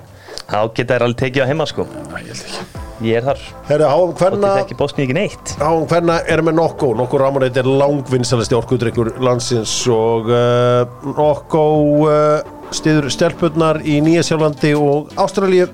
[0.50, 2.89] þá geta þeir alveg tekið á heima sko Æ, ég held ekki.
[3.00, 3.44] Ég er þar.
[3.64, 5.52] Herru, háum og hverna þetta ekki Bosníu ekki neitt.
[5.56, 6.90] Háum hverna er með Nokko.
[6.98, 10.82] Nokko Ramoneit er langvinnsalesti orkudrykkur landsins og uh,
[11.16, 11.62] Nokko
[12.04, 15.70] uh, stiður stelpurnar í Nýja Sjálflandi og Ástralíu.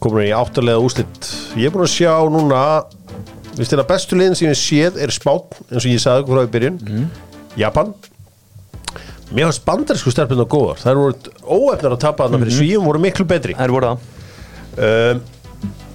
[0.00, 1.28] Komur í áttalega úslit
[1.60, 2.60] ég er búin að sjá núna
[3.58, 6.46] við stila bestu liðin sem ég séð er Spán eins og ég sagði ykkur frá
[6.46, 6.78] í byrjun.
[7.60, 7.92] Japan.
[9.30, 10.80] Mér fannst bandarísku stelpurnar góðar.
[10.80, 13.58] Það eru óefnar að tapa þarna fyrir svíum voru miklu betri.
[13.58, 14.08] Það er voru það.
[14.80, 15.22] Um,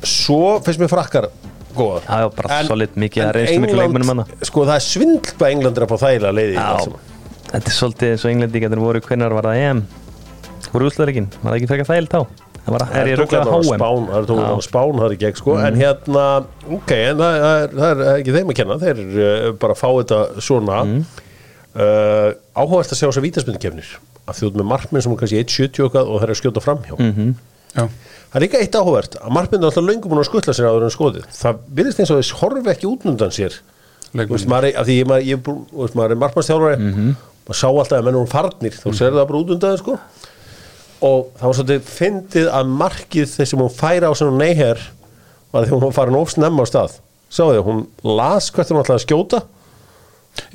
[0.09, 1.27] svo finnst mér frakkar
[1.75, 2.05] góðar.
[2.07, 4.75] Já, já, bara En- solid mikið en að reynslu miklu England- leikmennum hana sko það
[4.79, 6.99] er svindl hvað England er að fá þægilega leiði í allt Já, saman.
[7.51, 9.83] Þetta er svolítið eins og englendingarnir voru hvernar var það EM?
[10.73, 12.21] Voru úsleðarikinn, var það ekki frekar þægilt þá?
[12.65, 14.45] Það var, er ég tók röglega hérna á HM Spán, það er tók Já.
[14.45, 16.23] hérna á Spán það er ekki ekki sko, en hérna
[16.79, 18.77] ok, en það, það, er, það er ekki þeim að kenna.
[18.81, 20.79] Þeir uh, bara fá þetta svona.
[21.75, 23.87] Uh, áhugavert að sjá þess að vítaspindkefnir
[24.25, 26.63] að þjóð með markminn sem er kannski 1.70 og eitthvað og það er að skjóta
[26.63, 26.95] framhjá.
[27.75, 27.85] Já,
[28.35, 30.83] það er líka eitt áhugavert að markminn er alltaf löngum búin að skutla sér áður
[30.89, 33.55] en skoðið það virðist eins og þess horfi ekki útnundan sér.
[34.15, 36.89] Veist, maður, af því ég, maður, ég, veist, maður er markmannstjálfari
[37.45, 38.75] maður sá alltaf að menn eru farnir.
[38.75, 39.95] Þá sér það bara út undan sko.
[41.05, 44.79] og það var svolítið fyndið að markið þess sem hún færa á svona neyher
[45.51, 46.95] var því hún var farin ofsnemma á stað.
[47.29, 47.81] Sáðu þið, hún
[48.19, 49.41] las hvert hún ætlaði að skjóta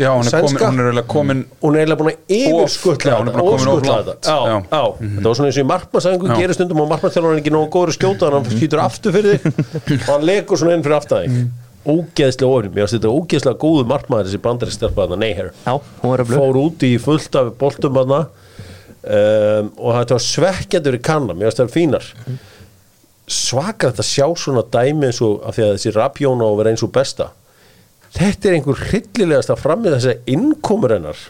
[0.01, 3.15] Já, hún er, komin, hún er eiginlega komin hún er eiginlega búin að er ofskutla
[3.21, 4.11] langt.
[4.11, 4.15] þetta.
[4.29, 4.57] já, Já.
[4.71, 4.83] já.
[5.01, 7.93] þetta var svona eins og í markmannsæðingu gerir stundum og markmannsþjálfur er ekki nógu góður
[7.93, 9.59] að skjóta þannig að hann skýtur aftur fyrir þig.
[10.09, 11.41] Og hann legur svona inn fyrir aftur þig.
[11.81, 15.51] Ógeðslega ofnum, ég veist þetta er ógeðslega góðu markmaður þessi bandari stelpa þarna, Neyher
[16.29, 18.19] fór út í fullt af boltum þarna
[19.01, 22.11] um, og þetta var svekkjandur í kanna, mér finnst það fínar.
[23.31, 26.57] Svakar þetta að sjá svona dæmi eins og af því að þessi rapjón á að
[26.61, 27.31] vera eins og besta
[28.17, 31.23] þetta er einhver hryllilegast að framið þess að innkomur hennar.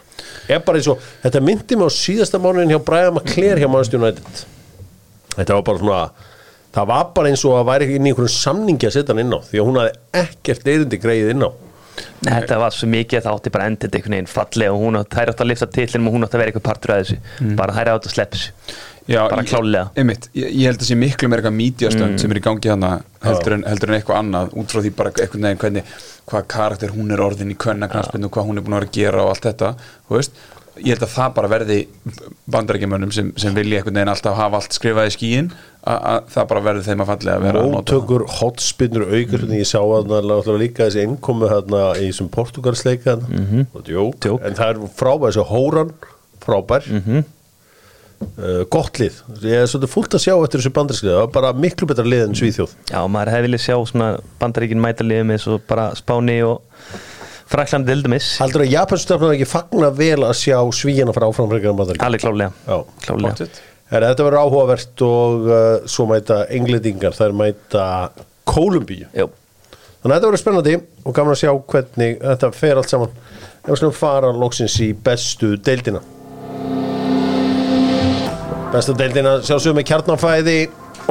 [0.51, 4.01] Er bara eins og, þetta myndi mig á síðasta mánuðin hjá Brian McClare hjá Manchester
[4.01, 4.43] United.
[5.37, 6.29] Þetta var bara svona
[6.71, 9.35] það var bara eins og að væri inn í einhverjum samningi að setja hann inn
[9.35, 11.51] á því að hún hafði ekkert eðindi greið inn á.
[12.21, 15.17] Þetta var svo mikið að það átti bara endið einhvern veginn fallega og hún átti,
[15.17, 17.17] þær átti að lifta titlinum og hún átti að vera eitthvað partur af þessu.
[17.59, 18.77] Bara þær átti að sleppa þessu
[19.09, 22.31] Já, bara ég- klálega einmitt, ég, ég held að sé miklu meira eitthvað mídjastönd sem
[22.31, 22.91] er í gangi hana
[23.23, 25.83] heldur en, heldur en eitthvað annað út frá því bara eitthvað neginn hvernig
[26.29, 29.23] hvað karakter hún er orðin í kvennaknarsbyrnu hvað hún er búin að vera að gera
[29.25, 29.75] og allt þetta
[30.79, 31.77] ég held að það bara verði
[32.53, 36.63] bandarækjumönnum sem, sem vilja eitthvað neginn alltaf hafa allt skrifað í skíin að það bara
[36.69, 37.75] verði þeim að fallega að vera að nota það.
[37.75, 39.53] móttökur, hotspinnur, aukur mm.
[39.57, 44.39] ég sá að það líka þessi innkomu hérna í þessum portugalsleika mm -hmm.
[44.45, 44.81] en það er
[46.45, 46.91] frábær
[48.21, 51.49] mm gott lið, ég er svolítið fullt að sjá eftir þessu bandarskriða, það var bara
[51.57, 52.75] miklu betra lið en Svíþjóð.
[52.89, 56.61] Já, maður hefði viljað sjá bandaríkin mæta liðum eins og bara Spáni og
[57.51, 62.23] Frakland dildumis Haldur að Japansstafnum ekki fagna vel að sjá Svíjana frá áframfrekar bandaríkjum Alveg
[62.23, 62.77] klálega, Já.
[63.07, 63.49] klálega.
[63.91, 65.59] Herra, Þetta verður áhugavert og uh,
[65.91, 67.85] svo mæta englendingar, það er mæta
[68.47, 69.09] Kólumbíu?
[69.17, 69.27] Jú,
[70.01, 73.11] Þannig að þetta verður spennandi og gaman að sjá hvernig þetta fer allt saman.
[73.61, 76.01] Ef við skulum fara loksins í bestu deildina.
[78.71, 80.59] Bestu deildina sjálfsögum með kjarnanfæði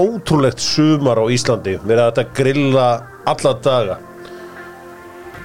[0.00, 1.74] ótrúlegt sumar á Íslandi.
[1.76, 2.86] Að þetta grilla
[3.28, 3.96] alla daga.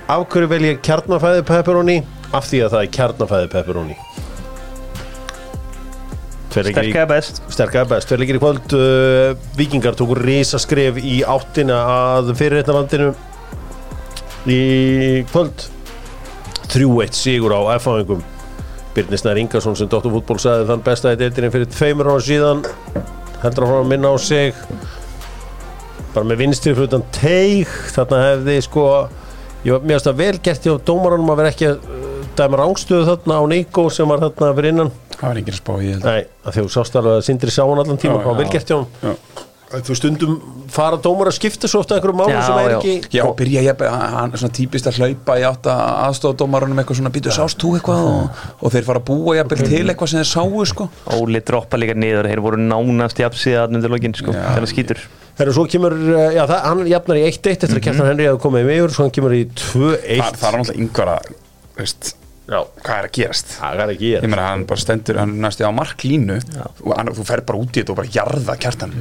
[0.07, 1.97] Af hverju vel ég kjarnanfæði pepperoni?
[2.31, 3.97] Af því að það er kjarnanfæði pepperoni.
[6.55, 11.81] Tveir sterklega best Sterklega best, fyrir leikir í kvöld uh, Víkingar tóku risaskref í áttina
[11.91, 13.09] að fyrirreitnalandinu
[14.47, 14.61] í
[15.33, 15.67] kvöld
[16.71, 18.23] 3-1 sigur á F-áingum
[18.95, 22.61] Birnir Snær Ingarsson sem Dóttur fútból sagði þann besta í deildinni fyrir tveimur ára síðan.
[23.41, 24.61] Heldur að fara að minna á sig.
[26.13, 27.73] Bara með vinstri fyrir utan teig.
[27.91, 28.85] Þarna hefði sko
[29.65, 32.05] ég var mjög að vel gert hjá dómaranum að vera ekki að uh,
[32.39, 34.93] dæma rángstöðu þarna á Níko sem var þarna fyrir innan.
[35.15, 37.81] Það var að spá í held Nei, að þú sást alveg að Sindri sá hann
[37.83, 39.44] allan tíma og vel gert hjá hann Já.
[39.83, 40.35] Þú stundum
[40.71, 42.77] fara dómar að skipta svo ofta einhverjum málum Já, sem er já.
[42.79, 46.81] ekki Já, og byrja ég, hann er svona típist að hlaupa í átt að aðstofadómarunum
[46.81, 48.07] eitthvað svona býtu sást þú eitthvað?
[48.11, 50.89] Og, og þeir fara að búa jafnvel til eitthvað sem þeir sáu sko.
[51.17, 55.05] Óli droppa líka niður, þeir voru nánast jafnsíða undir lokin, sko, það skýtur.
[55.35, 58.43] Þegar svo kemur, uh, já það, hann jafnar í 1-1 eftir að Kjartan Henry hefði
[58.45, 61.33] komið yfir svo hann kemur í 2-1 það, það er náttúrulega yngvar að
[61.75, 62.13] veist,
[62.45, 63.53] Já, hvað er að gerast?
[63.57, 67.09] Það er ekki ég ég meina hann bara stendur, hann næstu á marklínu og hann,
[67.17, 68.93] þú fer bara út í þetta og bara jarða kjartan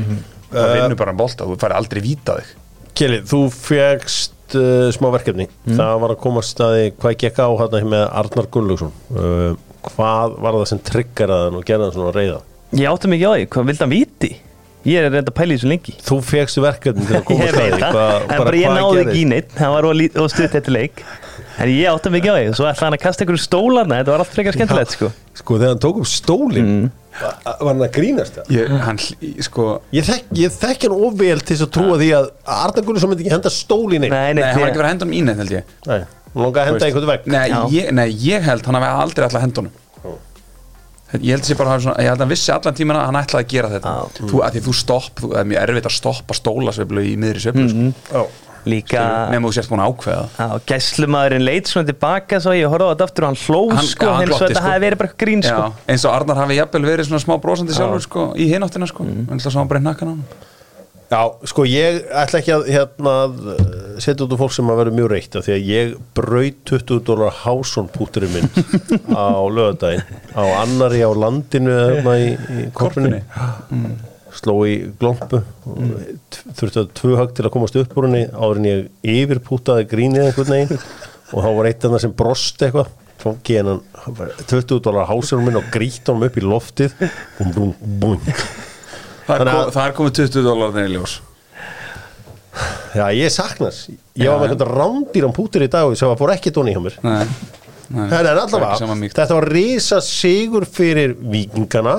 [0.56, 2.54] það vinnur bara um bolta, þú fær aldrei víta þig.
[2.94, 5.48] Kjeli, þú fegst uh, smá verkefni.
[5.66, 8.92] Það var að koma staði hvað gekk á hann með Arnar Gunnlaugsson.
[9.14, 12.38] Uh, Hvað var það sem triggeraði hann og gerði hann svona reyða?
[12.74, 14.30] Ég átti mikið á því, hvað vildi hann víti?
[14.84, 15.94] Ég er reynda að pæla í þessu lengi.
[16.04, 19.20] Þú fegst verkefni til að koma Ég veit staði það, en bara ég náði ekki
[19.20, 21.04] í neitt Það var of stutt eftir leik
[21.62, 24.22] En ég átti mikið á því, svo ætlaði hann að kasta ykkur stólarna Þetta var
[24.24, 25.10] allt frekar skemmtilegt, sko.
[25.38, 26.72] Sko þegar hann tók upp stólinn
[27.14, 28.50] Var hann að grínast það?
[28.56, 28.98] ég, hann,
[29.46, 33.12] sko Ég þekk, ég þekk hann ofvel til þess að trúa því að Arnar Gunnlaugsson
[33.12, 35.06] myndi ekki henda stól í neitt Nei, Nei, nei, hann var ekki verið að henda
[35.06, 35.72] honum í neitt held ég.
[35.86, 36.00] Nei,
[36.34, 37.30] hún langaði að henda einhvern vegg.
[37.30, 39.80] Nei, nei, ég held hann hafi aldrei alltaf henda honum.
[41.22, 43.44] Ég held að hafa svona, ég held að hann vissi allan tíman að hann ætlaði
[43.44, 43.92] að gera þetta.
[43.94, 44.24] Já.
[44.32, 47.44] þú, að því þú stopp, þú, það er mjög erfitt að stoppa stólasveiflu í miðri
[47.44, 48.24] sveiflu mm Já.
[48.68, 52.92] Líka nema þú sért búin að ákveða gæslumadurinn leit svona tilbaka svo ég horfði á
[52.94, 54.64] þetta aftur og hann hló Hann- sko, eins og þetta sko.
[54.68, 55.60] hafi verið bara eitthvað grín sko.
[55.68, 59.04] Já, eins og Arnar hafi jafnvel verið svona smá brósandi sjálfur sko, í hináttina sko,
[59.04, 60.24] en það sá hann bara í nakkan á hann
[61.14, 64.94] Já, sko ég ætla ekki að hérna, uh, setja út úr fólk sem að vera
[64.96, 68.48] mjög reitt af því að ég braut 20 dólar Hásson-púturinn minn
[69.12, 73.20] á lögadaginn á annari á landinu hérna í, í korpunni
[74.38, 75.40] sló í glompu.
[75.70, 75.94] Og
[76.58, 80.28] þurfti að tvö högg til að komast upp úr henni áður en ég yfirpútaði grínið
[80.28, 80.84] einhvern veginn.
[81.34, 82.92] Og þá var eitt annað sem brosti eitthvað.
[83.24, 83.78] Tók ég hennan
[84.50, 86.96] 20 dólar Hásson minn og grít honum upp í loftið.
[87.38, 87.70] Búm, búm,
[88.02, 88.18] búm.
[89.24, 91.14] Það er, að- kom, það er komið 20 dólar þegar í ljós.
[92.94, 93.78] Já, ég saknas
[94.14, 96.98] Ég var með eitthvað rándýran pútur í dag sem var fór ekki dóni hjá mér.
[97.02, 97.24] Nei,
[97.88, 98.04] nei.
[98.12, 101.96] Það Það allavega, þetta var risa sigur fyrir vikingana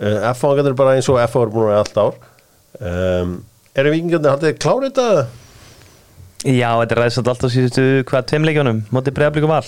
[0.00, 2.18] F-fangarnir bara eins og F-fangar búin að vera allt ár.
[2.80, 3.32] Um,
[3.78, 5.26] Eru vikingarnir, haldið klárið þetta?
[6.48, 9.66] Já, þetta er ræðsat alltaf síðustu hvað tveimleikjónum mótið bregðablík og val?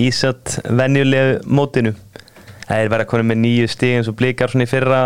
[0.00, 1.94] Ísat venjulegu mótinu.
[2.68, 5.00] Það er verið að koma með nýju stig eins og blikar svona í fyrra.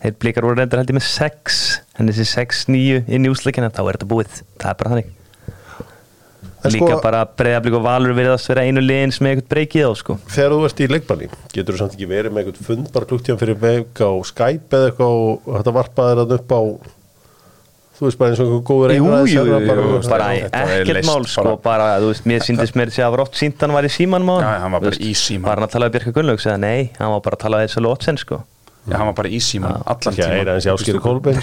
[0.00, 1.62] Þeir blikar voru reyndar held ég með 6
[1.96, 5.15] en þessi 6-9 inn í úsleikina þá er þetta búið, það er bara þannig
[6.74, 9.92] Líka sko- bara bregðablík og valur virðast vera einu liðin sem er eitthvað breykið á
[10.02, 13.08] sko Þegar þú ert í leikbanni, getur þú samt ekki verið með eitthvað fund bara
[13.12, 16.60] klukktíðan fyrir veik á Skype eða eitthvað og þetta varpaði þér upp á
[17.96, 20.82] þú veist bara eins og einhver góður Jú, einræðis jú, jú, bara- jú, bara er
[20.84, 21.56] ekkert mál sko, bara.
[21.64, 23.92] bara, þú veist, mér síndist mér að sínt hann var í
[24.60, 25.46] hann var bara í símanum.
[25.48, 27.70] Var hann að tala við Björka Gunnlaugs eða nei, hann var bara að tala við
[27.70, 28.42] þessu lótsen sko
[28.86, 31.42] Já, hann var bara í síman allan Ekki að heyra tíma þessi áskýri Kolbeins.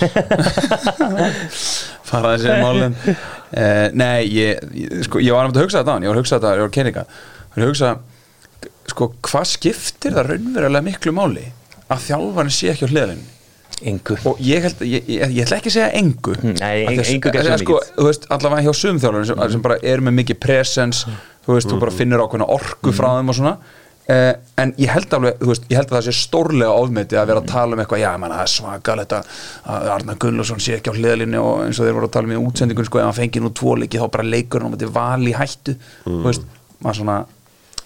[2.10, 2.96] Fara þessi málin.
[3.04, 6.24] Uh, Nei, ég, ég, sko, ég var að hugsa þetta á hann, ég var að
[6.24, 7.92] hugsa þetta, ég var að kenninga ég var að hugsa,
[8.94, 11.46] sko, hvað skiptir það raunverulega miklu máli
[11.92, 13.30] að þjálfarni sé ekki á hliðalinn
[13.84, 14.16] Engu.
[14.30, 16.34] Og ég held, ég, ég, ég ætla ekki að segja engu.
[16.46, 17.90] Nei, engu eða svo sko, mikið.
[17.98, 21.80] þú veist, allavega hjá sumþjálfarni sem, sem bara er með mikið presence þú veist, þú
[21.82, 23.54] bara finnir ákveðna orku frá þeim og svona
[24.04, 27.30] Uh, en ég held alveg, þú veist, ég held að það sé stórlega ofmeti að
[27.30, 29.30] vera að tala um eitthvað já, ég menna, það er svakalegt að
[29.76, 32.34] að Arna Gunnlaugsson sé ekki á hliðalinni og eins og þeir voru að tala um
[32.36, 34.92] í útsendingun sko, ef hann fengi nú tvo leiki þá bara leikur hann og þetta
[34.98, 36.44] val í hættu þú veist,
[36.84, 37.16] maður svona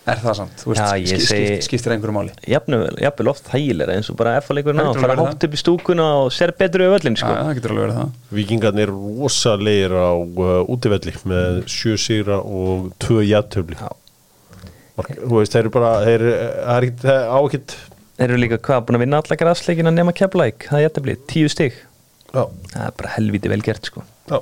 [0.08, 2.34] er það samt, þú veist, ég ski- segi- skipt- skiptir einhverju máli.
[2.48, 6.32] Jafnvel, jafnvel oft þægilega eins og bara Það getur fara hátt upp í stúkuna og
[6.34, 7.28] ser betur við öllin sko.
[7.44, 8.14] það getur alveg verið það.
[8.40, 10.64] Víkingarnir rosalegir á uh,
[14.98, 17.78] Þú veist, þeir eru bara þeir, það er ekkit, það á ekkit
[18.18, 21.50] Þeir eru líka hvað, búin að vinna alla græsleikina nema Keflæk, það er jættabli, tíu
[21.54, 21.76] stig.
[22.32, 24.02] Já, Það er bara helviti vel gert sko.
[24.28, 24.40] Já.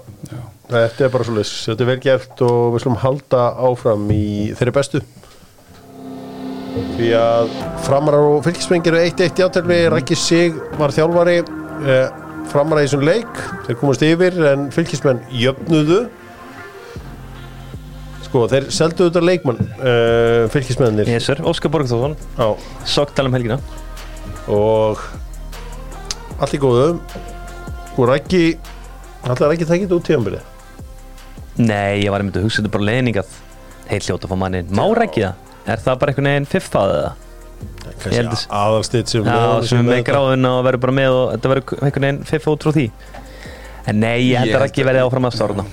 [0.71, 4.27] Þetta er bara svo leys, þetta er vel gert og við slum halda áfram í
[4.55, 5.01] þeirri bestu.
[6.95, 7.51] Því að
[7.83, 12.07] framarar og fylgismenn eru 1-1 játtöfli, Rækki Sig var þjálfari eh,
[12.51, 13.43] framarar í þessum leik.
[13.67, 16.05] Þeir komast yfir en fylgismenn jöfnuðu
[18.35, 22.51] Sko, þeir seldu þetta leikmann uh, fylgismennir Yes Óskar Borgþórsson, á
[22.83, 23.55] Sokktal um helgina.
[24.51, 24.99] Og
[26.43, 26.97] allt í góðu.
[27.95, 28.41] Og Rækki
[29.23, 30.41] allar Rækki það ekki út tíðanbyrði
[31.63, 33.37] Nei, ég var einmitt að hugsa þetta bara leiðningað
[33.87, 35.55] Heil hljóta fá mannin, má ekki það?
[35.71, 37.13] Er það bara einhvern veginn fiffað eða?
[37.55, 39.39] Ég held kannski að- aðalstitt sem Já,
[39.71, 42.67] sem er með gráðun og verður bara með og þetta verður einhvern veginn fiff út
[42.67, 42.85] frá því.
[43.87, 45.67] En nei, ég held að að- verið áfram að stárna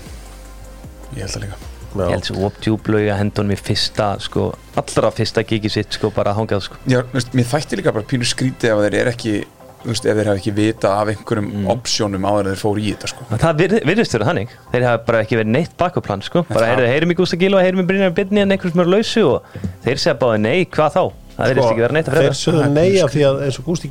[1.19, 2.05] Ég held það líka Já.
[2.09, 6.63] Ég held sem opdjúblöga hendunum í fyrsta sko, allra fyrsta gigi sitt sko, bara hangað
[6.69, 6.77] sko.
[6.89, 9.35] Já, þú veist, mér þætti líka bara pínu skrítið ef þeir er ekki
[9.83, 11.67] þú veist, ef þeir hafa ekki vita af einhverjum Mm.
[11.75, 13.25] opsjónum áður en þeir fóru í þetta sko.
[13.31, 16.43] En Það vir- virðist verið þannig Þeir hafa bara ekki verið neitt bakkuplan sko.
[16.49, 18.91] bara heyrðu, heyrum í Gústa Gílu og heyrum í Brynjar Byrni en einhvers sem eru
[18.91, 19.43] lausu og
[19.85, 21.13] þeir segja báði nei, hvað þá?
[21.33, 23.59] Það virðist Sko, ekki verið neitt að þeir fredda sögðu nei af því að eins
[23.59, 23.89] og Gústi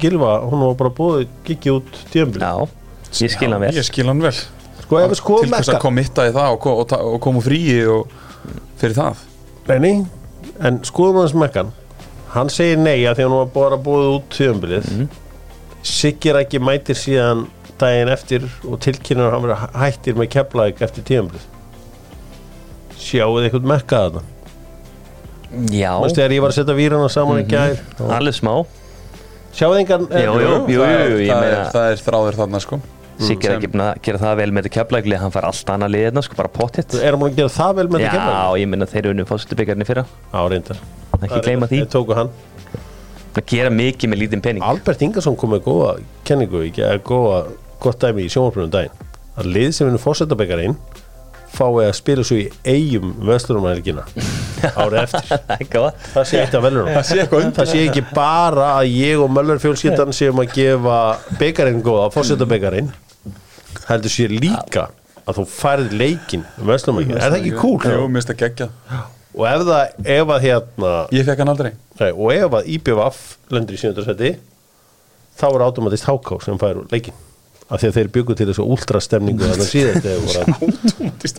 [0.51, 0.75] hún var
[4.99, 7.43] hann hann sko ef við Til þess að komitta í það og, og, og koma
[7.45, 8.15] fríi og
[8.81, 9.21] fyrir það?
[9.71, 9.93] Nei,
[10.59, 11.71] en skoðum hans mekkan.
[12.33, 15.07] Hann segir nei af því að hún var bara búið út tíðanbyrðið mm.
[15.83, 17.45] Siggir ekki mætir síðan
[17.81, 21.49] daginn eftir og tilkynnar að hann verið hættir með keflaðik eftir tíðanbyrðið
[23.01, 24.21] sjáuð eitthvað mekka þetta
[25.75, 28.53] Já, Mást þegar ég var að setja vírana saman í gær og- alveg smá.
[29.51, 32.03] Sjáuð engan eh, Jú, jú, jú, það, er, jú, ég það, meina- er, það er
[32.05, 32.79] þráður þarna sko.
[32.79, 35.71] Siggi er sem- ekki búin að gera það vel með þetta keflægli hann fær allt
[35.73, 38.15] annað liðina, sko, bara pottitt Er hann búin að gera það vel með þetta Já,
[38.17, 38.61] keflaðik?
[38.61, 40.05] ég minna þeir unnu fórstöldubíkarni fyrra.
[40.31, 40.81] Já, reyndar.
[41.21, 42.33] Ekki gleyma því, Þeir tóku hann.
[43.31, 44.65] Að gera mikið með lítinn pening.
[44.65, 45.93] Albert Ingarsson kom með góða
[46.27, 47.37] kenningu, ekki að góða
[47.81, 49.07] gott dæmi í sjónvarpunum daginn.
[49.39, 50.75] Að lið sem vinnur fórsetabækarinn
[51.51, 54.05] fái að spila svo í eigum vestlunumælgina
[54.71, 55.31] árið eftir.
[55.51, 56.91] Það er það sé eitt af velunum.
[56.95, 60.97] Það sé það ekki bara að ég og Möller fjölskyldan séum að gefa
[61.41, 62.11] byggarinn góða,
[63.71, 64.83] fórsetabækarinn heldur sé líka
[65.27, 67.77] að þú færð leikin um vestlunumælgina, er það ekki Jú, cool?
[68.09, 68.69] mér finnst það geggjað.
[69.31, 69.81] Og ef það,
[70.11, 71.71] ef að hérna Ég fekk hann aldrei.
[72.01, 73.19] Nei, og ef að IBVF
[73.53, 74.03] lendur í 7.
[74.07, 74.31] seti
[75.39, 77.13] þá er automatist háká sem fær leikin
[77.71, 80.47] af því að þeir byggu til þessu últrastemningu þannig síðast þegar voru að
[80.81, 81.37] Automatist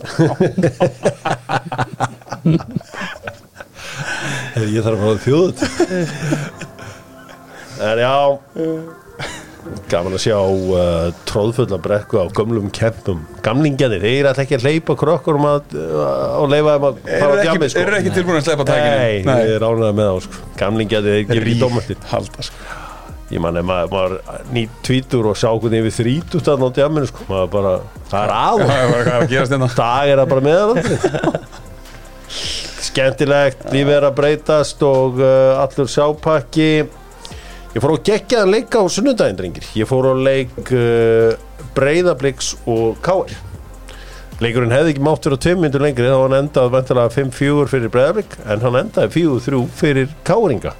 [4.53, 5.59] Hey, ég þarf að fara þjóðut
[7.89, 8.15] en já
[9.91, 14.95] gaman að sjá uh, tróðfulla brekku á gömlum kempum gamlingjani, þeir ætla ekki að hleypa
[14.99, 18.13] krokkur um að, uh, og leifa þeim að fara Eru á djamið ekki, eru ekki
[18.17, 19.35] tilbúin að sleppa Nei, tækinu?
[19.39, 20.47] ég er ánægða með þá sko.
[20.61, 22.71] gamlingjani, þeir gerir ekki dómandi Halda sko.
[23.33, 27.07] Ég man ef maður, maður nýtt tvítur og sjá hvernig yfir þrítut að ná djaminu
[27.09, 27.23] sko.
[27.31, 27.71] maður bara,
[28.11, 29.69] það er Það aður hvað er að gerast hérna?
[29.79, 30.77] Dag er það bara meðan
[32.83, 36.67] skemmtilegt lífið er að breytast og uh, allur sápakki
[37.73, 39.65] ég fór á geggjaðan leik á sunnudaginn drengir.
[39.77, 41.33] Ég fór á leik uh,
[41.73, 43.33] Breiðabliks og Káir
[44.41, 48.33] leikurinn hefði ekki mátt vera tveim myndur lengri þá hann endaði vantilega 5-4 fyrir Breiðablik
[48.43, 50.73] en hann endaði 4-3 fyrir Káringa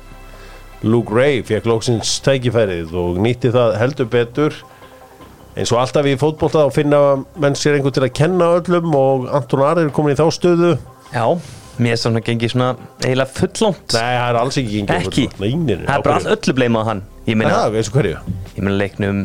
[0.83, 4.57] Luke Ray fekk lóksins tækifærið og nýtti það heldur betur.
[5.55, 6.99] Eins og alltaf í fótbolta þá finna
[7.39, 10.73] menn sér einhver til að kenna öllum og Anton Ari er komin í þá stöðu.
[11.13, 11.25] Já,
[11.81, 12.67] mér er svona gengið svona
[13.01, 16.53] eiginlega fullónt Nei, það er alls ekki gengið Ekki, Nei, það er bara allt öllu
[16.59, 17.01] bleimað hann.
[17.23, 18.17] Ég meina, Það, eins og hverju?
[18.53, 19.19] ég meina leiknum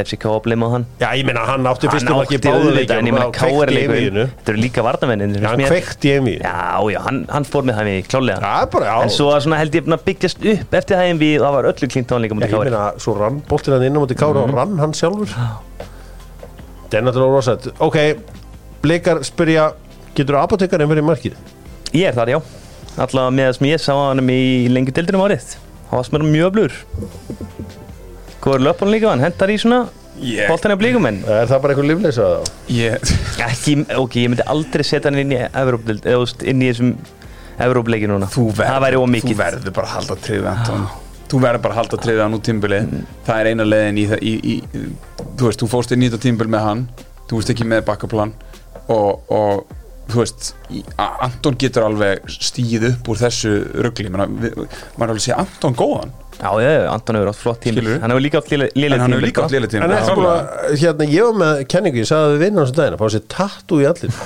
[0.00, 0.86] FCK að bleimað hann.
[1.02, 3.26] Já, ég meina hann átti fyrstum ekki átti báðu auðvitað, en ég meina
[3.70, 3.90] í leikurinn.
[3.92, 5.62] einvíðinu Þetta eru líka varnamennin Já, hann
[6.08, 9.16] í einvíðinu Já, já, hann, hann fór með það við klálega Já, bara, En já
[9.18, 12.34] svo svona held ég að byggjast upp eftir það og það var öllu klínt tónleika
[12.34, 14.78] Já, mútið ég Káir meina, svo rann boltinn hann inn á móti Kára og rann
[14.80, 14.96] hann
[16.88, 18.00] Það er náttúrulega rosað Ok,
[18.82, 19.68] blikar spyrja
[20.14, 21.38] Getur apotekarinn verið markið?
[21.94, 22.40] Ég er þar, já.
[22.94, 25.54] Alltaf með það sem ég sá hann í lengi dildinum árið.
[25.90, 26.72] Það var er mjög blur
[28.44, 29.22] Hvað er löpunum líka, hann?
[29.22, 29.84] Hentar í svona
[30.22, 32.50] Ég, Boltan er blíkum en Er það bara einhver lífleysa þá?
[32.70, 36.92] ég, ekki, ok, ég myndi aldrei setja hann inn í Evrópdild, eða inn í þessum
[37.64, 38.26] Evrópleiki núna.
[38.30, 40.86] Þú Það væri verður, þú verður bara að halda triðið Anton.
[41.30, 42.80] Þú verður bara að halda triðið hann út tímbili
[43.26, 44.86] Það er eina leiðin í það í, í,
[45.38, 46.84] Þú veist, þú fórst inn í þetta tímbil með hann.
[47.30, 48.34] Þú veist ekki með bakkaplan
[48.90, 50.50] og, og þú veist
[50.98, 53.52] Anton getur alveg stíð upp úr þessu
[53.86, 54.66] ruggli maður er
[55.00, 56.12] alveg að segja Anton góðan.
[56.34, 58.00] Já, já, já, Anton hefur átt flott Skilurðu?
[58.02, 61.06] Hann hefur líka átt léleg en hann hefur líka átt En eftir búin að, hérna,
[61.14, 63.78] ég var með kenningu, ég sagði að við vinnum þessu daginn að fá sér tattu
[63.80, 64.18] í allir.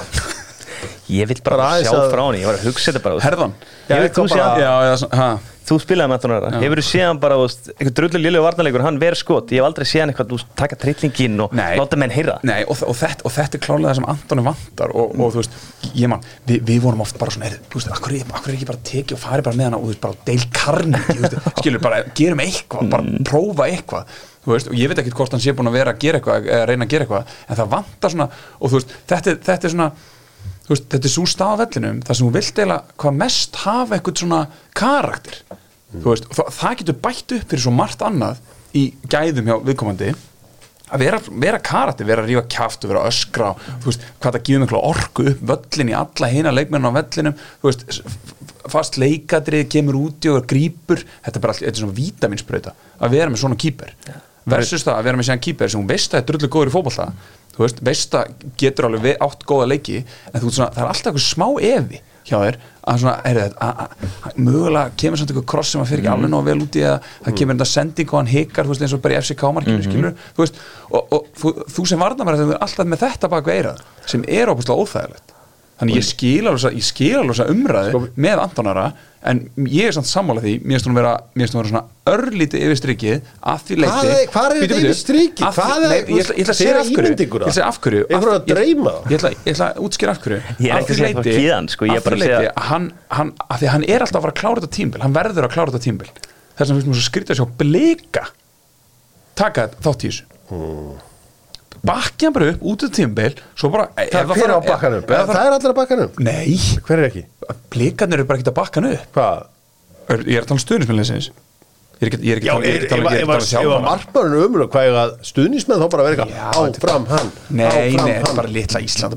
[1.09, 3.21] Ég vil bara, Bara sjá að- frá hann, ég var að hugsa þetta bara.
[3.25, 3.53] Herðan.
[3.89, 5.39] Ég veit, þú sé bara-
[5.69, 6.61] hann Þú spilaði með Ara, Já.
[6.65, 9.87] hefur þú séð hann bara, eitthvað drullu lillu varnarleikur, hann ver skot, ég hef aldrei
[9.89, 11.77] séð hann eitthvað, þú taka trillinginn og Nei.
[11.79, 12.39] láta menn heyra.
[12.49, 15.43] Nei, og, og, þetta, og þetta er klálega það sem Antoni vantar og, og þú
[15.43, 15.59] veist,
[15.99, 19.17] ég man, við, við vorum oft bara svona, þú veist, akkur, er- ekki bara tekið
[19.19, 21.03] og farið bara með hana og þú veist, bara deil karni
[21.61, 25.53] skilur, bara gerum eitthvað, bara prófa eitthvað veist, og ég veit ekkert hvort hann sé
[25.57, 28.29] búin að vera að gera eitthvað, eða reyna að gera eitthvað en það vantar svona,
[28.59, 29.91] og þú veist, þetta, þetta er svona
[30.75, 33.97] veist, þetta er svo stað á vellinum þar sem þú vilt eiginlega hvað mest hafa
[33.97, 34.41] eitthvað svona
[34.77, 35.39] karakter.
[35.93, 38.43] Þú veist, það, það getur bætt upp fyrir svo margt annað
[38.77, 40.11] í gæðum hjá viðkomandi.
[40.89, 44.39] Að vera, vera karakter, vera að rífa kjaft og vera að öskra, og, veist, hvað
[44.39, 47.43] það gefur miklu orku upp völlin í alla hina leikmenn á vellinum,
[48.69, 51.05] fast leikadrið kemur úti og grípur.
[51.25, 53.93] Þetta er bara allt, þetta er svona vítaminsbrauta að vera með svona kýper
[54.49, 56.75] versus það að vera með síðan kýper sem hún veist að er drullu góður í
[56.75, 57.09] fótbolta
[57.59, 60.85] þú veist, veist að getur alveg ve- átt góða leiki en þú veist svona, það
[60.85, 64.93] er alltaf eitthvað smá evi hjá þér að svona, er þetta að, að, að mögulega
[65.01, 67.37] kemur samt eitthvað kross sem að fyrir ekki alveg nóg vel út í að það
[67.41, 70.45] kemur þetta sending og hann hikar, þú veist, eins og bara í FCK-markinu, skilur, þú
[70.45, 70.61] veist
[70.93, 74.25] og, og þú, þú sem varnamæri þú er alltaf með þetta bak við eirað, sem
[74.29, 75.35] er óbúslega óþægilegt
[75.79, 78.87] þannig ég skil alveg skil alveg þessa umræðu með Antonara
[79.29, 82.13] en ég er samt sammála því mér finnst hún vera, mér finnst hún vera svona
[82.13, 85.43] örlítið yfir strikið að því leiti Hvað er- er þetta yfir strikið?
[85.49, 85.55] Að
[85.99, 87.09] er- ég ætla- ég ætla að segja Þeirra af hverju.
[87.09, 87.69] ímyndingur ég ætla að
[89.59, 90.39] að að útskýra af hverju.
[90.59, 92.07] Ég er Af ekki að því héðan, sko, er að
[92.55, 95.03] að hann, hann, að því að hann er alltaf að fara að klára þetta tímbil
[95.03, 96.09] hann verður að klára þetta tímbil
[96.59, 98.25] þess vegna finnst mér svo skrítið að sjá blika
[99.39, 101.08] taka þátt í þessu
[101.87, 104.59] bakki hann bara upp út af tímbil svo bara ef Það það hver á fara-
[104.59, 105.03] ef- bakkanum?
[105.03, 107.25] ef það Það er allir að bakkanum nei, Hver er ekki?
[107.71, 109.13] blikarnir eru bara ekkert að bakka hann upp.
[109.15, 109.45] Hvað?
[110.09, 111.31] Er- ég er að tala um stuðnismælinsins
[111.99, 113.83] ég er ekki, er ekki, að tala- er ekki tala- ég er ekki að um
[113.89, 116.35] markmannur umröð hvað ég að stuðnismenn þá bara verið eitthvað?
[116.59, 118.37] Þetta er áfram hann Nei, nei, hann.
[118.37, 119.13] bara litla Ísland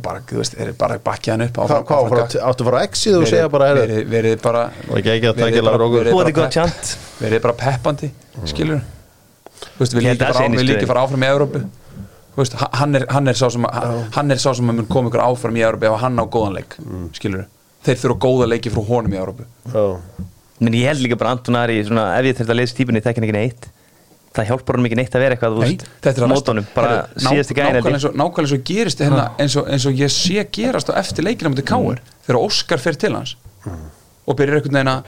[0.56, 2.40] þeir eru bara bakkið hann upp Hvað var það?
[2.42, 4.64] Áttu að fara á exið og segja bara verið, verið bara
[4.98, 5.78] ekki ekki verið bara-
[7.38, 8.10] er peppandi,
[8.50, 11.60] skilur þú veist, við líka fara, það á- áfram í Evrópu.
[11.62, 11.70] þú
[12.38, 14.88] veist, ha- hann er, hann er sá sem að, hann er sá sem að mun
[14.88, 16.78] koma ykkur áfram í Evrópu ef hann á góðan leik,
[17.18, 17.46] skilur
[17.86, 19.46] þeir þurfa góða leiki frá honum í Evrópu.
[19.74, 19.86] Já.
[20.62, 23.26] Men ég held líka bara Anton Ari, svona, ef ég þurft að lesa típunni, þekkin
[23.26, 23.70] ekki neitt.
[24.32, 26.92] Það hjálpar honum ekki neitt að vera eitthvað, þú Nei, veist, er að mótunum, bara
[27.18, 29.98] ná- síðasti gæðin nákvæmlega eins og- nákvæmlega eins og gerist hérna, eins, og, eins og
[30.00, 33.34] ég sé gerast á eftir leikina mútið Káur þegar Óskar fer til hans
[33.66, 35.04] og byrjar einhvern veginn að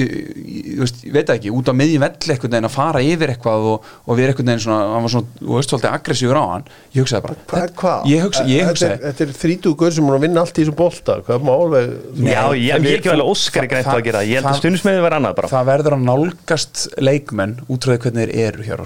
[0.00, 3.32] ég, ég, ég, veit það ekki, út á miðjum velli einhvern veginn að fara yfir
[3.34, 6.44] eitthvað og, og við einhvern veginn svona, hann var svona, þú veist, svolítið aggressífur á
[6.50, 7.74] hann ég hugsaði bara, Hvað?
[7.82, 8.08] hvað?
[8.10, 10.64] ég hugsa, ég hugsaði er- Þetta er þrítú guður sem er að vinna allt í
[10.64, 13.90] þessum bolta Hvað má alveg Já, ég, en ég við- ekki vel Óskar er grænt
[13.90, 17.56] á að gera Ég held að stundismiði var annað bara það verður að nálgast leikmenn
[17.68, 18.84] útrúið hvernig þeir eru hér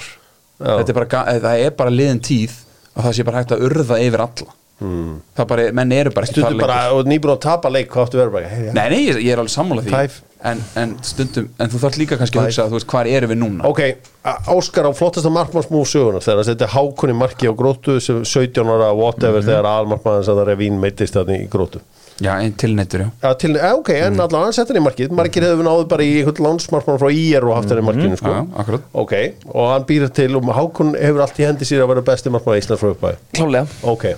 [0.65, 2.61] þetta er bara, ga- það er bara liðin tíð
[2.95, 5.15] og það sé bara hægt að urða yfir alla hmm.
[5.37, 8.21] það bara, menn eru bara ekki Stundum þar bara, nýbúin að tapa leik Hvað áttu
[8.21, 10.21] vera bara hey, nei, nei, ég, ég er alveg sammála því Five.
[10.45, 13.39] En, en stundum, en þú þarf líka kannski að hugsa þú veist, hvar eru við
[13.41, 13.81] núna Ok,
[14.53, 18.93] Óskar á flottasta markmannsmúf sögunar þegar hann setja hákunni marki á grótu sem 17 ára
[18.97, 19.49] whatever Mhm.
[19.49, 21.81] þegar almarkmann sem það er vín meittist þarna í grótu
[22.21, 24.21] já, einn tilnettur, já Já, til, ja, ok, en Mhm.
[24.21, 27.45] allan hann setja hann í markið margir hefur náðu bara í einhvern lánsmarkmann frá IR
[27.49, 28.29] og haft hann í markinu sko.
[28.29, 28.53] Mhm.
[28.53, 28.81] já, akkurat.
[28.95, 29.15] ok,
[29.55, 32.57] og hann býr til og Hákon hefur allt í hendi sér að vera besti markmann
[32.57, 34.15] í Íslands frá uppæði Klálega ok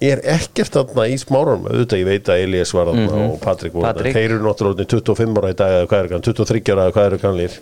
[0.00, 3.86] er ekkert þarna í smáranum auðvitað ég veit að Elias var þarna og Patrik voru
[3.90, 4.14] þarna.
[4.16, 6.94] Þeir eru náttúrulega orðnir 25 ára í dag eða hvað er hann, 23 ára eða
[6.96, 7.58] hvað eru kannlir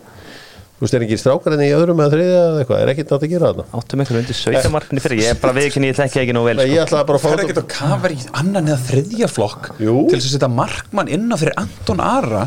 [0.78, 3.24] þú veist, er ekki strákar enn í öðrum eða þriðja eða eitthvað, er ekkert nátt
[3.26, 3.64] að gera þarna?
[3.80, 5.22] Áttum eitthvað undir 17 markni fyrir?
[5.24, 6.84] Ég er bara viðkynni, ég þekki ekki nóg vel ég sko.
[6.84, 9.66] ætlaði bara að fá það er þetta ekkert að kafa í annan eða þriðja flokk
[9.82, 9.96] Jú.
[10.06, 12.44] til þess að setja markmann inn á fyrir Anton Ara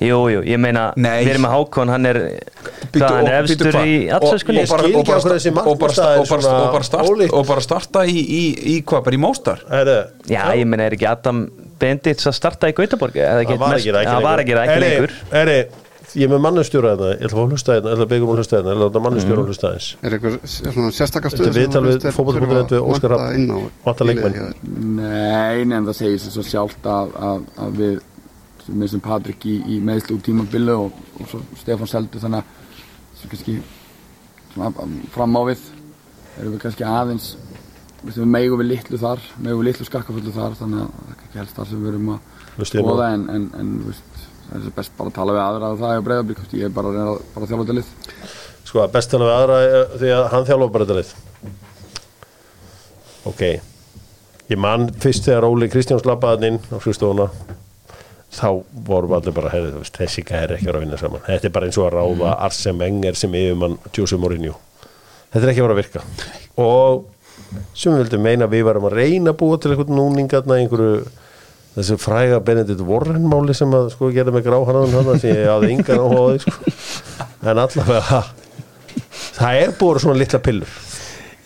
[0.00, 1.26] Jú, jú, ég meina Nei.
[1.26, 2.18] Við erum með Hákon, hann er
[2.90, 3.90] Býtu, Hvað, hann er býtu efstur hvað?
[3.90, 3.96] í
[5.34, 8.40] þessi og og og og bara starta í, í,
[8.72, 9.62] í hvað, bara í móstar?
[10.30, 11.44] Já, ég meina, er ekki Adam
[11.80, 13.20] Bendits að starta í Gautaborg?
[13.20, 15.14] Það var ekki það ekki lengur.
[15.42, 15.60] Eri,
[16.16, 18.10] ég er með mannustjóra þetta ég ætla að fá að hlusta þetta, ég ætla að
[18.10, 20.92] byggja um að hlusta þetta ég ætla að mannustjóra að hlusta þess Er eitthvað svona
[20.96, 23.52] Þetta stöð er viðtal við fótbolta.net við Óskar Hrafn.
[23.84, 24.38] Vantar leikmenn.
[24.98, 27.44] Nei, en það segir sem svo sjálft að, að,
[28.70, 32.40] við sem missum Patrik í, í meðslu út tímabilu og, og svo Stefán Seldu þannig
[32.40, 32.58] að
[33.20, 33.56] sem kannski
[34.54, 35.64] svona, fram á við.
[36.38, 37.32] Erum við kannski aðeins
[38.00, 41.40] við megum við litlu þar megum við litlu skakkafullu þar þannig að það er ekki
[41.40, 45.12] helst þar sem við erum að bóða en, en, en veist, það er best bara
[45.12, 47.66] að tala við aðra að það er breyðablík ég er bara að reyna að þjálfa
[47.66, 47.92] þetta lið.
[48.70, 51.12] Sko að best tala við aðra eh, því að hann þjálfa bara þetta lið.
[53.30, 53.42] Ok.
[54.50, 57.28] Ég man fyrst þegar Óli Kristjáns labbaði inn á flugstofuna
[58.30, 58.48] þá
[58.86, 61.24] vorum allir bara heyrðu, þú veist, þessi gæri ekki að vera að vinna saman.
[61.26, 64.58] Þetta er bara eins og að ráða Arsene Wenger sem yfirmann Jose Mourinho.
[65.30, 66.04] Þetta er ekki vera að virka.
[66.60, 67.08] Og
[67.74, 71.00] sem við vildum meina við varum að reyna að búa til einhvern núningarna einhverju
[71.74, 75.72] þessi fræga Benedikt Warren máli sem að sko gera með gráhanaðun hann sem ég hafði
[75.76, 76.74] engan áhuga á því sko.
[77.50, 78.20] en allavega
[79.38, 80.78] það er búið svona litla pillur.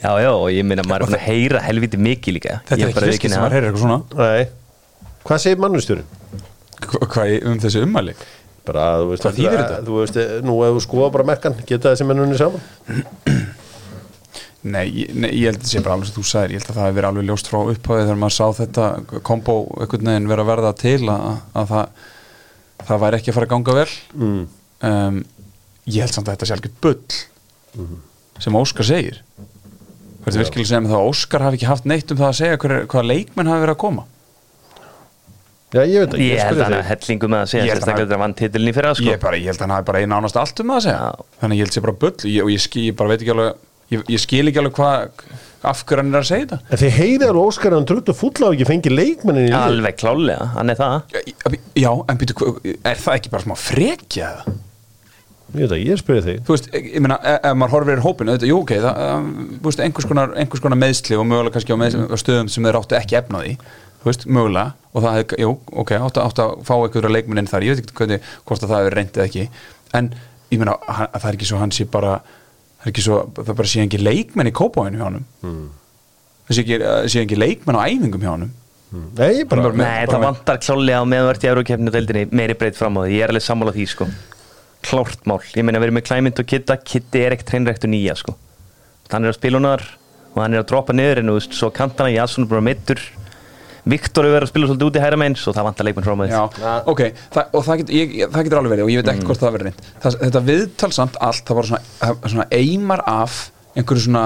[0.04, 2.58] Já, já, og ég meina, maður er búin að heyra helviti mikið líka.
[2.68, 4.00] Þetta er ekki viðurkenni sem maður heyrir eitthvað svona.
[4.20, 5.14] Nei.
[5.24, 6.04] hvað segir mannustjóri?
[6.80, 8.14] Hva- hvað um þessi ummæli?
[8.64, 9.80] Bara, þú veist, Hvað þýðir þetta?
[9.84, 10.18] þú veist,
[10.48, 12.62] nú ef þú skoða bara mekkan geta þessi mennunni saman?
[14.64, 16.52] Nei, nei, ég held að þetta sé bara alveg sem þú sagðir.
[16.54, 18.86] Ég held að það hefur verið alveg ljóst frá upphæði þegar maður sá þetta
[19.28, 21.26] kombo einhvern veginn vera að verða til að,
[21.60, 22.06] að það,
[22.88, 23.92] það væri ekki að fara að ganga vel.
[24.16, 24.40] Mm.
[24.88, 25.18] um,
[25.84, 27.84] ég held samt að þetta sé algjör bull
[28.40, 29.20] sem Óskar segir.
[30.24, 32.76] Verður virkilega með það að Óskar hafi ekki haft neitt um það að segja hver,
[32.88, 34.06] hvaða leikmenn hafi verið að koma
[35.74, 36.80] já, ég veit ekki, Ég held að hann þig.
[36.80, 39.08] er hellingu með að segja að Sérstaklega hann- þetta vann titilin í fyrra sko.
[39.10, 41.14] ég, bara, ég held að hann hafi bara einu ánast allt um það að segja
[41.42, 43.54] þannig ég held sé bara bull ég, og ég, skil, ég bara veit ekki alveg
[43.94, 45.08] ég, ég skil ekki alveg hvað
[45.64, 48.08] af hverju hann er að segja þetta en þið heyrið alveg Óskar að hann drutt
[48.12, 49.52] og fulla og ekki fengið leikmennin í.
[49.56, 51.02] Alveg klálega, hann er það
[51.74, 52.36] Já, en býtu,
[52.84, 54.60] er það ekki bara smá frekja það?
[55.54, 58.00] ég veit ekki, ég spyrir þig Þú veist, ég ég meina, ef ef maður horfir
[58.00, 59.28] í hópinu, þetta, jú, ok, það, um,
[59.62, 62.66] þú veist, einhvers konar, einhvers konar meðsli og mögulega kannski á, með, á stöðum sem
[62.66, 63.52] þeir áttu ekki efna því,
[64.04, 65.50] þú veist, mögulega, og það, hefði- jú,
[65.80, 68.72] ok, áttu, áttu að fá einhverja leikminn inn þar, ég veit ekki hvernig, hvort að
[68.74, 69.44] það er reyndið ekki,
[69.96, 70.10] en
[70.52, 72.18] ég meina, hann, að það er ekki svo, hann sé bara,
[72.82, 75.70] það er ekki svo, það bara sé ekki leikmenn í kópáinu hjá honum, Hmm.
[76.46, 76.78] það sé ekki,
[77.14, 78.52] sé ekki leikmenn á æfingum hjá honum,
[78.92, 81.92] nei, ég bara, Hann bara- Nei, bara það vantar klálega á meðvart í Eurókefni og
[81.96, 84.06] deildinni meiri breytt fram á því, ég er alveg sammála því sko.
[84.84, 88.14] klárt mál, ég meina við erum með Klæmynd og Kitta, Kitti er ekkert hreinræktu nýja
[88.20, 88.36] sko.
[89.10, 89.80] hann er að spila hunar
[90.36, 92.98] og hann er að droppa niður en þú veist, svo kantana Jasson er bara meittur
[93.84, 96.14] Viktor er verið að spila svolítið út í hæra meins og það vantar leikmenn frá
[96.16, 97.00] maður Já, ok,
[97.34, 99.14] það, og það, get, ég, ég- það getur alveg verið og ég veit Mm.
[99.18, 103.02] ekki hvort það verið reynd það, Þetta viðtalsamt allt, það var svona, það- svona eimar
[103.06, 104.24] af einhverju svona,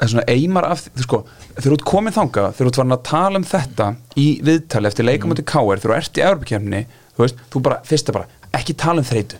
[0.00, 1.24] er svona eimar af þú sko,
[1.58, 4.86] þegar þú ert komin þanga þegar þú ert farin að tala um þetta í viðtali
[4.86, 8.26] eftir leikamöndi KR, þegar þú ert í Evropakefni þú veist, þú bara, fyrst er bara
[8.54, 9.36] ekki tala um þreytu,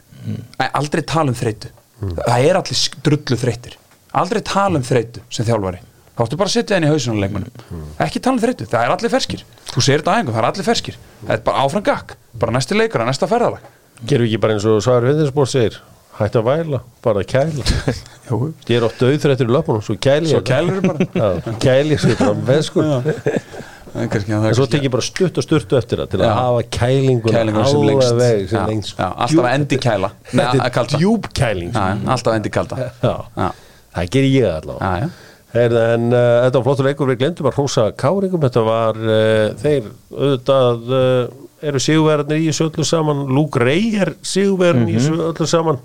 [0.60, 1.70] Æ, aldrei tala um þreytu.
[2.00, 3.74] Það er allir drullu þreytir
[4.12, 5.80] aldrei tala um þreytu sem þjálfari
[6.20, 8.92] þá ertu bara að setja henni í hausunum leikmannum ekki tala um þreytu, það er
[8.94, 9.44] allir ferskir.
[9.70, 10.98] Þú segir þetta aðeins, það er allir ferskir.
[11.22, 12.12] Það er bara áfram gakk,
[12.42, 13.64] bara næsti leikur næsta ferðalag.
[14.04, 15.80] Gerum við ekki bara eins og Svæður Vindinsbór segir
[16.20, 17.64] hætt að væla, bara kæla.
[18.28, 18.38] Jú.
[18.68, 21.08] ég er oft döðþrættur í löpunum, svo kæli svo ég bara.
[21.20, 23.48] Já, kæli, svo bara að það
[23.90, 27.64] en svo tek ég bara stutt og sturtu eftir það til að hafa kælingun Kælingun
[27.66, 29.00] sem lengst.
[29.00, 30.12] alltaf að endi kæla.
[30.30, 31.72] Að þetta er djúb kæling.
[31.80, 32.92] Alltaf endi kalda.
[33.00, 35.10] Það gerir ég allavega
[35.50, 38.62] já, já Heyrðu, en uh, þetta var flottur leikur, við glemdum að hrósa káringum, þetta
[38.62, 43.24] var uh, þeir auðvitað uh, eru sigurverðarnir í þessu öllu saman.
[43.34, 45.80] Luke Ray er sigurverðin í þessu öllu saman.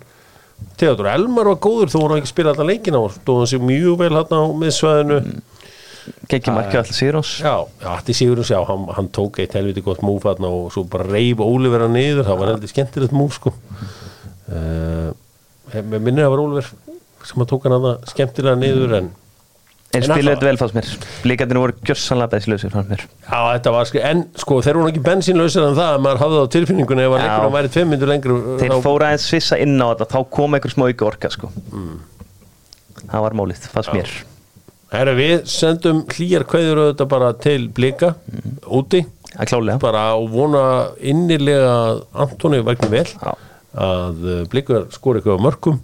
[0.77, 4.11] Theodor Elmar var góður þó hann ekki spila allan leikin á stóðan sig mjög vel
[4.19, 5.19] hann á miðsvæðinu.
[6.29, 10.03] Gekki markið allir Sigurós Já, já, er Sigurinn sjá, hann, hann tók eitt helviti gott
[10.05, 13.55] múf hann og svo bara reif Ólivera niður, það var heldur skemmtilegt múf sko.
[15.73, 16.69] Minnir að var Ólivер
[17.25, 19.09] sem að tók hann að skemmtilega niður en
[19.95, 20.89] En spilaði þetta vel fannst mér.
[21.23, 23.03] Blíkandinu voru gjössanlega beðsilausir fannst mér.
[23.25, 26.39] Já, þetta var sko, en sko, þeir voru ekki bensínlausir en það að maður hafði
[26.39, 27.25] það á tilfinningunni ef að Já.
[27.25, 30.19] leikur hann væri tveim myndur lengri Þeir þá- fóra aðeins svissa inn á þetta Þá
[30.37, 31.51] kom einhver smá auka orka sko.
[33.05, 34.13] Það var málið, fannst mér.
[34.95, 38.13] Herra, við sendum hlýjar kveður auðvitað bara til blika
[38.71, 39.01] úti,
[39.35, 40.61] Það klálega bara og vona
[41.03, 43.33] innilega að Antoni vegna vel Já.
[43.75, 45.81] að uh, blikur skori eitthvað á mörkum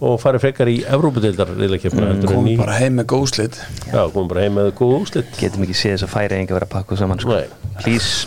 [0.00, 4.44] og fari frekar í heldur en Komum í bara heim með góðslit Já, komum bara
[4.46, 7.20] heim með góð úslit Getum ekki séð þess að færi enga vera að pakka saman
[7.22, 7.34] sko.
[7.34, 7.74] Nei.
[7.80, 8.26] Please.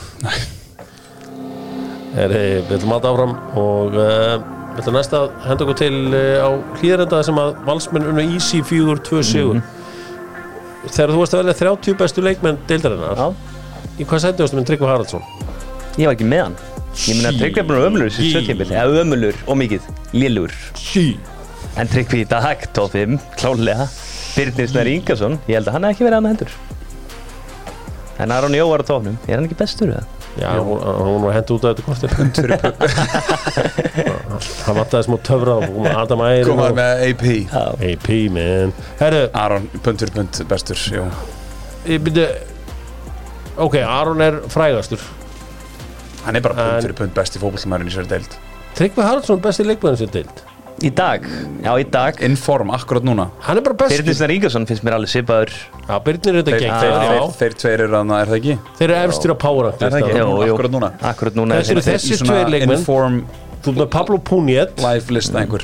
[2.14, 4.36] Herri, við ætlum alltaf áfram og uh,
[4.74, 6.50] við ætlum næst að henda okkur til uh, á
[6.82, 9.64] hlýðarenda sem að valsmenn unna Easy 4-2 sigur.
[10.86, 13.28] Þegar þú varst að velja 30 bestu leikmenn deildarinnar Já.
[13.98, 15.26] í hvað sætti varstu með Tryggva Haraldsson?
[15.98, 16.58] Ég var ekki með hann.
[16.94, 17.40] Ég meina Sí.
[17.42, 17.70] Tryggvi er
[18.78, 20.54] Já, ömulur og mikið, lélur.
[20.78, 21.08] Sí
[21.80, 23.88] En Tryggvi í dag, top 5, klálega
[24.36, 26.52] Birnir Snær Ingarsson, ég held að hann hef ekki verið að með hendur
[28.24, 30.04] En Aron Jó var á tóknum, er hann ekki bestur eða?
[30.38, 32.10] Já, hún, hún var hendur út af þetta kortir
[34.64, 37.26] Það vantaði smá töfra og kom Adam Æri Komaði með AP
[37.90, 38.08] AP
[38.38, 38.74] man.
[39.02, 41.04] Herru, Aron, pund fyrir pund bestur Jú.
[41.90, 42.28] ég byrju
[43.62, 44.98] Ok, Aron er frægastur.
[46.26, 48.34] Hann er bara En- pund besti fótballmærin í sér deild.
[48.74, 50.42] Tryggvi Haraldsson besti leikmenn sem deild
[50.84, 51.24] Í dag,
[51.64, 52.18] já í dag.
[52.28, 53.30] In form, akkurat núna.
[53.46, 55.54] Hann er bara Birnir bestur Snær Ingarsson finnst mér alveg sipaður
[55.88, 58.40] Já, Byrnir er þetta Þeir, gegn þeir, Já, þeir, þeir tveir eru hann, er það
[58.42, 58.56] ekki?
[58.82, 60.18] þeir eru efstir á Power Rank Er það ekki?
[60.20, 60.58] Jú, jú.
[60.58, 60.90] Akkurat núna.
[61.14, 62.76] Akkurat núna Þessi eru þeir- svona tveir leikmenn.
[62.82, 63.18] Inform
[63.64, 64.76] Þú ert með Pablo Puniet.
[64.84, 65.64] live list einhver.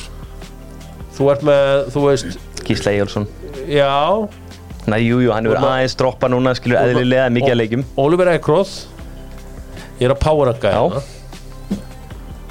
[1.19, 3.27] Þú ert með, þú veist Gísla Ejjólfsson
[3.67, 3.91] Já,
[4.87, 7.83] Næ, jú, jú, hann hefur ma- aðeins droppa núna skilur eðlilega mikið að leikjum.
[7.99, 8.85] Oliver Ekroth.
[9.99, 10.79] Ég er Ranka Já.
[10.79, 11.18] hérna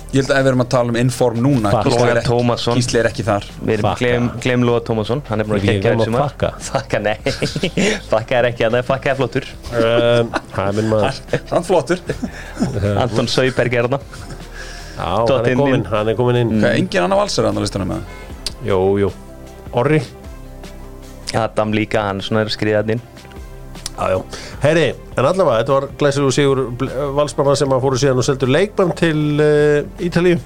[0.09, 1.71] Ég held að ef við erum að tala um inform núna.
[1.85, 2.79] Gísli er ekki- Tómasson.
[2.79, 3.45] Gísli er ekki þar.
[4.41, 5.21] Gleym Lóa Tómasson.
[5.29, 6.31] Hann er búin að Ekki gegja gleyma þessu maður.
[6.31, 6.51] Fakka.
[6.69, 7.17] Fakka, nei
[8.09, 9.45] Fakka er ekki að er Fakka er flottur.
[9.75, 11.21] Um, Það er minn maður.
[11.53, 12.01] Hann flottur.
[13.05, 14.01] Anton Sauberg er þarna.
[14.99, 16.65] Já, hann er hann er komin inn.
[16.65, 18.01] Engin annar valsar hann á listanum með
[18.67, 19.13] Jú, jú.
[19.77, 20.01] Orri.
[21.37, 23.03] Adam líka, hann er að skriða hann inn
[23.99, 24.19] Já, já.
[24.63, 24.87] Herri,
[25.17, 26.61] en allavega, þetta var glæsilegur sigur
[27.19, 30.39] valsmanna sem að fóru síðan og seldur leikmann til uh, Ítalíu.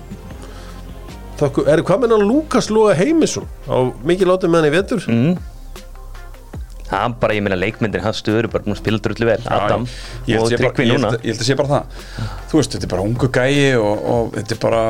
[1.42, 3.48] Þakku, er hvað með hann Lukas Lóa Heimisson?
[3.68, 5.08] Á mikið látið með hann í vetur.
[5.10, 5.34] Mm.
[6.92, 9.38] Hann bara, ég meina leikmyndir Hans stöður bara búin að spila drullu vel.
[9.48, 9.86] Adam
[10.28, 11.12] ég held og Tryggvi ég núna.
[11.20, 12.02] ég held að sé bara það.
[12.50, 14.82] Þú veist, þetta er bara ungu gæi og, og þetta er bara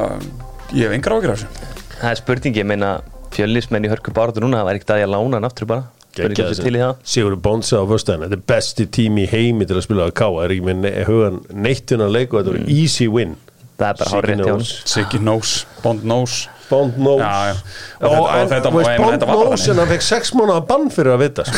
[0.73, 1.73] Ég hef engar ágjur af þessu.
[2.01, 2.93] Það er spurning, ég meina
[3.37, 6.02] fjöllismenn í hörku barðu núna Það var ekkert að ég að lána hann aftur bara
[6.17, 6.97] Það?
[7.09, 10.29] Sigur Bonsa á föstudaginn Þetta er besti tími í heimi til að spila á K
[10.45, 13.33] er ekki með ne hugan neittunan leik og þetta var easy win.
[13.81, 16.35] Það er rétt hjá hann Siggy Nós, Bond Nós
[16.69, 17.55] Bond knows Já, já.
[18.01, 20.33] Og, Og þetta- og en, þetta- og meina, Bond þetta knows en hann fekk sex
[20.37, 21.43] mánuða bann fyrir að vita.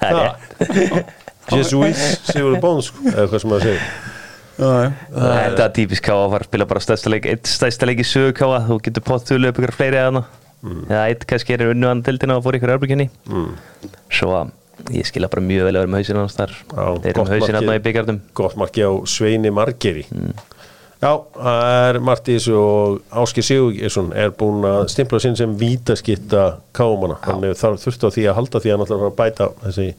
[0.00, 1.96] Það Jesuit
[2.26, 3.84] Sigur Bonds sko, eða hvað sem maður segir.
[4.56, 8.06] Þetta er típisk káa að fara að spila bara stærsta leik eitt stærsta leik í
[8.08, 10.20] sögu káa þú getur pottuðlu upp ykkur fleiri að
[10.62, 13.48] hana eða eitt kannski er unnu hann tildina og fór ykkur örbrukinni mm.
[14.08, 14.52] svo að
[14.96, 17.56] ég skilja bara mjög vel að vera með hausinn hans þar þeir eru með hausinn
[17.56, 17.70] markið.
[17.70, 20.06] hann í byggjartum gott marki á Sveini Margeri
[20.96, 27.18] Já, það er Martís og Áski Sigurgesson er búin að stimpla sinn sem vítaskitta káumana,
[27.20, 29.90] hann þarf þurft á því að halda því að hann ætlar að bæta þessi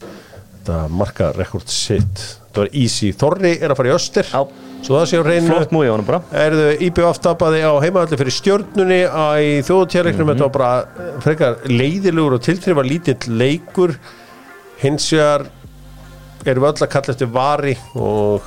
[0.68, 2.24] þetta marka rekord sitt.
[2.48, 4.42] Þetta var easy, Þorri er að fara í östir Já.
[4.82, 6.20] Svo það sé á reynu flott múi á hann bara.
[6.46, 12.38] Erðu IBF tapaði á heimaðalli fyrir stjörnunni á- í þjóðutjærleiknum þetta var bara frekar leiðilegur
[12.38, 13.96] og tiltrifa lítill leikur.
[14.82, 15.48] Hins vegar
[16.46, 18.42] erum við öll að kalla eftir vari og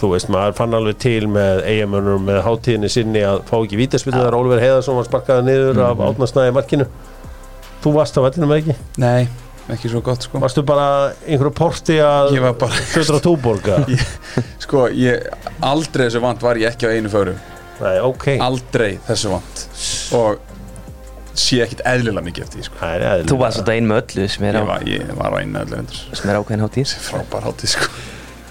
[0.00, 4.22] þú veist, maður fann alveg til með eigamönnum með hátíðinni sinni að fá ekki vítaspillu
[4.22, 6.86] þar Ólfur Heiðarsson var sparkaði niður af átnarsnæði markinu.
[7.84, 8.76] Þú varst á vellinu með ekki?
[9.02, 9.28] Nei,
[9.76, 10.40] ekki svo gott sko.
[10.42, 10.88] Varstu bara
[11.26, 13.80] einhverju porti að Ég var bara södra túborga?
[14.64, 15.24] Sko, ég,
[15.66, 17.34] aldrei þessu vant var ég ekki á einu föru
[17.80, 18.26] nei, ok.
[18.44, 19.64] Aldrei þessu vant.
[20.16, 20.46] Og
[21.40, 22.80] sé ekkit eðlilega mikið eftir því sko.
[22.86, 23.24] Er.
[23.28, 25.62] Þú varst svolítið ein með öllu sem er, á, ég, var, ég var á einu
[25.64, 25.84] öllu
[26.20, 26.96] sem er ákveðin hátíð.
[27.06, 27.90] Frábær hátíð sko.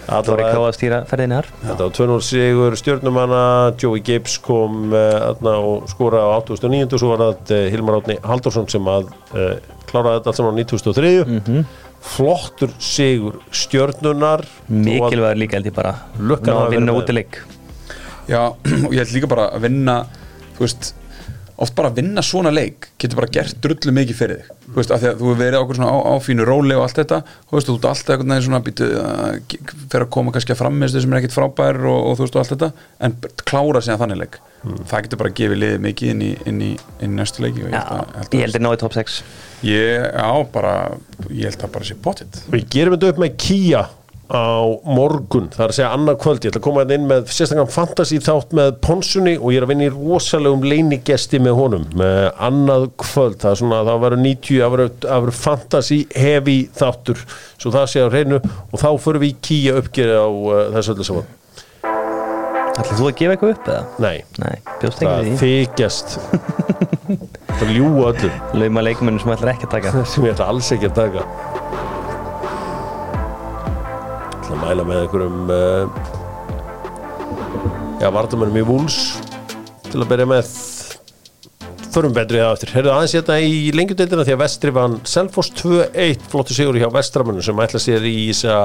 [0.10, 3.41] Þú var ekki á að stýra ferðinni þar Þetta var 2-0 sigur stjórnumanna
[3.82, 6.88] Joey Gibbs kom uh, aðna, og skora á 89.
[6.95, 9.53] og svo var það uh, Hilmar Átni Haldursson sem að uh,
[9.89, 11.14] kláraði þetta allt saman á 93.
[11.38, 11.62] Mhm.
[11.99, 17.01] Flottur sigur stjörnunar Mikilvægur líka held ég bara Lukkan að vinna með.
[17.03, 17.41] útileik
[18.30, 18.41] Já,
[18.86, 19.97] og ég held líka bara að vinna
[20.55, 20.93] þú veist,
[21.60, 24.57] oft bara að vinna svona leik getur bara gert drullu mikið fyrir þig.
[24.70, 26.86] Þú veist, af því að þú hefur verið okkur svona á, á fínu róli og
[26.86, 30.36] allt þetta, þú veist, þú ert alltaf einhvern veginn svona býtu, uh, fer að koma
[30.36, 32.72] kannski að frammestu sem er ekkit frábær og, og þú veist og allt þetta
[33.07, 33.18] en
[33.49, 34.39] klára síðan þannig leik.
[34.60, 37.80] Það getur bara gefið liðið mikið inn í, inn í, inn í næstu leiki Já,
[38.36, 39.22] ég held að, náði top 6
[39.64, 40.74] ég, já, bara
[41.32, 43.86] ég held að bara sé potið Við gerum þetta upp með Kia
[44.30, 46.43] á morgun, það er að segja annað kvöld.
[46.45, 49.65] Ég ætla að koma hérna inn með sérstaklega fantasy þátt með Ponsunni og ég er
[49.65, 52.19] að vinna í rosalegum leinigesti með honum með
[52.49, 57.23] annað kvöld, það er svona það verður 90, það verður- fantasy heavy þáttur,
[57.57, 60.95] svo það sé á hreinu og þá förum við í Kia uppgerði á uh, þessu
[60.95, 61.32] öllu saman.
[62.80, 63.82] Ætlar þú að gefa eitthvað upp eða?
[63.99, 64.55] Nei, Nei,
[65.01, 66.07] það þykjast.
[67.59, 68.30] Það ljúa öllu.
[68.61, 71.59] Lauma leikmennum sem ætlar ekki að taka
[74.49, 75.85] ætla að mæla með einhverjum uh,
[78.01, 78.95] já, vardamennum í Vúls
[79.89, 80.49] til að byrja með.
[81.93, 82.71] Förum betri það eftir.
[82.73, 87.45] Herðu aðeins hérna í lengjudeildina því að Vestri vann Selfoss 2-1 flottu sigur hjá Vestramennum
[87.45, 88.57] sem ætla sér í þessa,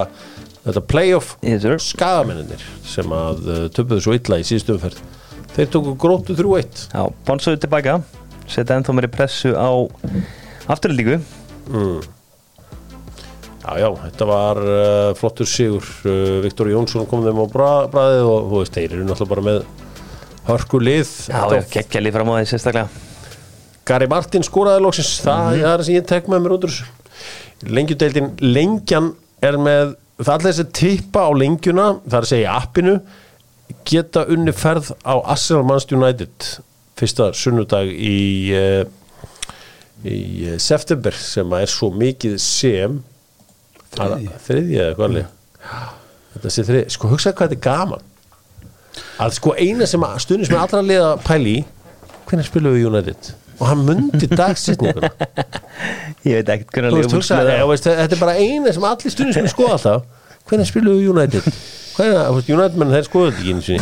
[0.64, 1.36] þetta playoff
[1.84, 5.04] skagamennir sem að uh, töpuðu svo illa í síðustu umferð.
[5.54, 8.00] Þeir tóku gróttu 3-1 Já, Bonsuðu tilbaka.
[8.48, 9.68] Setja ennþá meiri pressu á
[10.72, 11.20] afturlíku
[13.64, 15.86] Já, já, þetta var uh, flottur sigur.
[16.04, 19.46] Uh, Viktor Jónsson kom þeim á bra, bræðið og þú veist, þeir eru náttúrulega bara
[19.46, 19.62] með
[20.50, 21.12] hörku lið.
[21.32, 23.02] Já, ég geggja líf fram á því sérstaklega.
[23.88, 25.14] Gary Martin skoraði loksins.
[25.24, 26.78] Það, það er það sem ég tek með mér út úr
[27.64, 29.12] Lengjudeildin, lengjan
[29.44, 32.94] er með, það er allir þessi tippa á lengjuna, það er að segja appinu
[33.88, 36.50] geta unni ferð á Arsenal Manchester United
[36.98, 38.18] fyrsta sunnudag í
[38.56, 38.84] uh,
[40.04, 42.98] í september sem er svo mikið sem
[43.94, 44.80] Þriðji.
[44.80, 45.20] eða hvað
[46.34, 48.10] þetta sé þriðji, sko hugsaði hvað þetta er gaman.
[49.22, 51.64] Að sko eina sem að stundin sem er allra liða pæli í
[52.28, 53.30] hvernig spilum við United?
[53.60, 55.12] Og hann mundi dagsetninguna.
[56.26, 57.08] Ég veit ekkert hvernig
[57.84, 60.04] þetta er bara eina sem allir stundin sem er skoða alltaf
[60.48, 61.48] hvernig spilum við United
[61.94, 63.76] United menn þeir skoða þetta ekki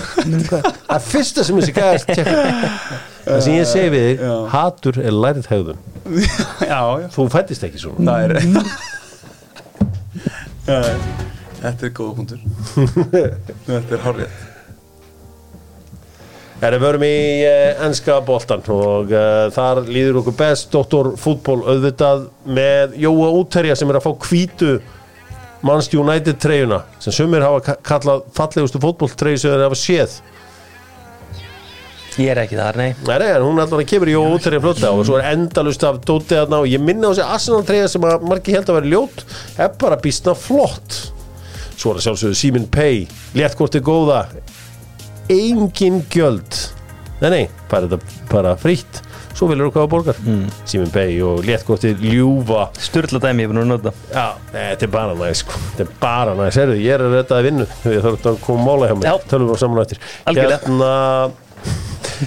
[0.49, 5.49] það er fyrsta sem þessi gæðast það sem ég segi við þig hatur er lærið
[6.73, 6.81] já
[7.15, 8.03] þú fættist ekki svona.
[8.11, 8.33] Það er
[10.67, 12.41] Þetta er góða punktur.
[13.67, 14.41] Þetta er hárrið
[16.63, 17.15] Erum við verum í
[17.89, 20.69] ennska boltan og uh, þar líður okkur best.
[20.71, 21.09] Dr.
[21.19, 24.77] Fútból auðvitað með Jóa Úterja sem er að fá hvítu
[25.67, 30.15] Manchester United treyjuna sem sumir hafa ka- kallað fallegustu fótbóltreyju sem þeir hafa séð
[32.21, 32.91] Ég er ekki þar, nei.
[33.07, 36.43] Nei, nei, hún allavega kemur í Jóa Úterja fljóta og svo er endalust af dótið
[36.43, 39.23] þarna og ég minna á þessi Arsenal treyja sem að margir held að vera ljót
[39.57, 40.99] er bara býstna flott.
[41.73, 43.07] Svo er það sjálfsögðu Simin Pay
[43.39, 44.19] léttkortið góða.
[45.33, 46.59] Engin gjöld.
[47.23, 47.99] Nei, nei, bara
[48.29, 49.01] bara frítt.
[49.33, 50.19] Svo vilur þú hvað að borgar.
[50.27, 50.43] Mm.
[50.69, 52.67] Simin Pay og léttkortið ljúfa.
[52.77, 55.63] Sturla dæmi ég er búin að nota já, þetta er bara næs sko.
[55.79, 58.67] þetta er bara næs, herðu, ég er að þetta að vinnu ég þarf að koma
[58.69, 59.15] mála hjá Já.
[59.33, 60.03] tölum við á saman eftir.
[60.29, 60.61] Algjörlega.
[60.67, 60.93] hérna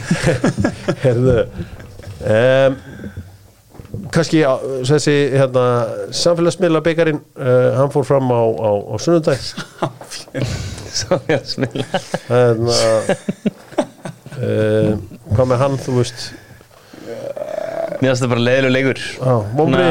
[1.04, 1.38] herðu
[2.26, 2.78] um,
[4.12, 4.54] kannski á,
[4.88, 5.66] þessi hérna,
[6.16, 9.40] samfélagsmiðla byggarinn uh, hann fór fram á, á, á sunnundag
[10.96, 11.44] Svo ég
[12.32, 12.62] að
[14.40, 14.92] uh,
[15.36, 16.30] hvað með hann, þú veist
[18.02, 19.00] Mér finnst það bara leiðilega leikur.
[19.20, 19.84] Svona,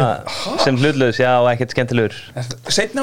[0.65, 2.17] Sem hlutlaus, já, ekkert skemmtilegur.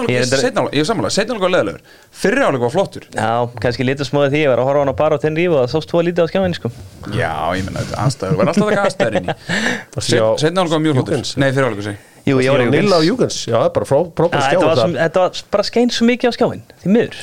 [0.01, 0.11] Áleik,
[0.45, 1.11] þetta- ég er sammála.
[1.13, 1.81] Seinna áleik var leðilegur
[2.21, 3.03] Fyrri áleik var flottur.
[3.15, 3.29] Já,
[3.63, 5.57] kannski lítið smóðið því Ég var að horfa á hann á bara á tenni og
[5.61, 6.71] það sást tvo lítið á skjáinni sko.
[7.15, 9.35] Já, ég menna þetta aðstæður Var alltaf taka aðstæður inn í.
[10.41, 11.21] Seinna áleik var mjög flottur.
[11.41, 13.87] Nei, fyrri áleik segi Jú, ég var í Nilla á Júgens já, það er bara
[13.89, 16.91] frá, frábær Já, skjá þetta, var þetta þetta bara skein svo mikið á skjáin Því
[16.93, 17.15] miður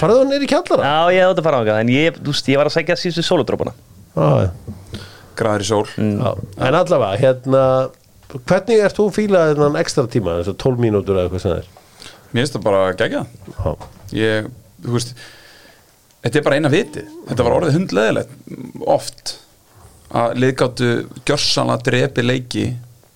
[5.38, 5.86] Graður í sól.
[5.96, 6.30] Já.
[6.66, 7.64] en allavega, hérna
[8.36, 11.52] hvernig ert þú að fíla þennan ekstra tíma þess að 12 mínútur eða hvað sem
[11.52, 11.68] það er?
[12.28, 13.22] Mér finnst það bara gegja
[13.56, 13.70] Já.
[14.18, 14.48] Ég,
[14.84, 15.14] þú veist
[16.18, 17.04] Þetta er bara eina viti.
[17.28, 18.32] Þetta var orðið hundleðilegt
[18.90, 19.36] Oft
[20.18, 20.88] Að liðgáttu
[21.28, 22.66] gjörsanlega drepi leiki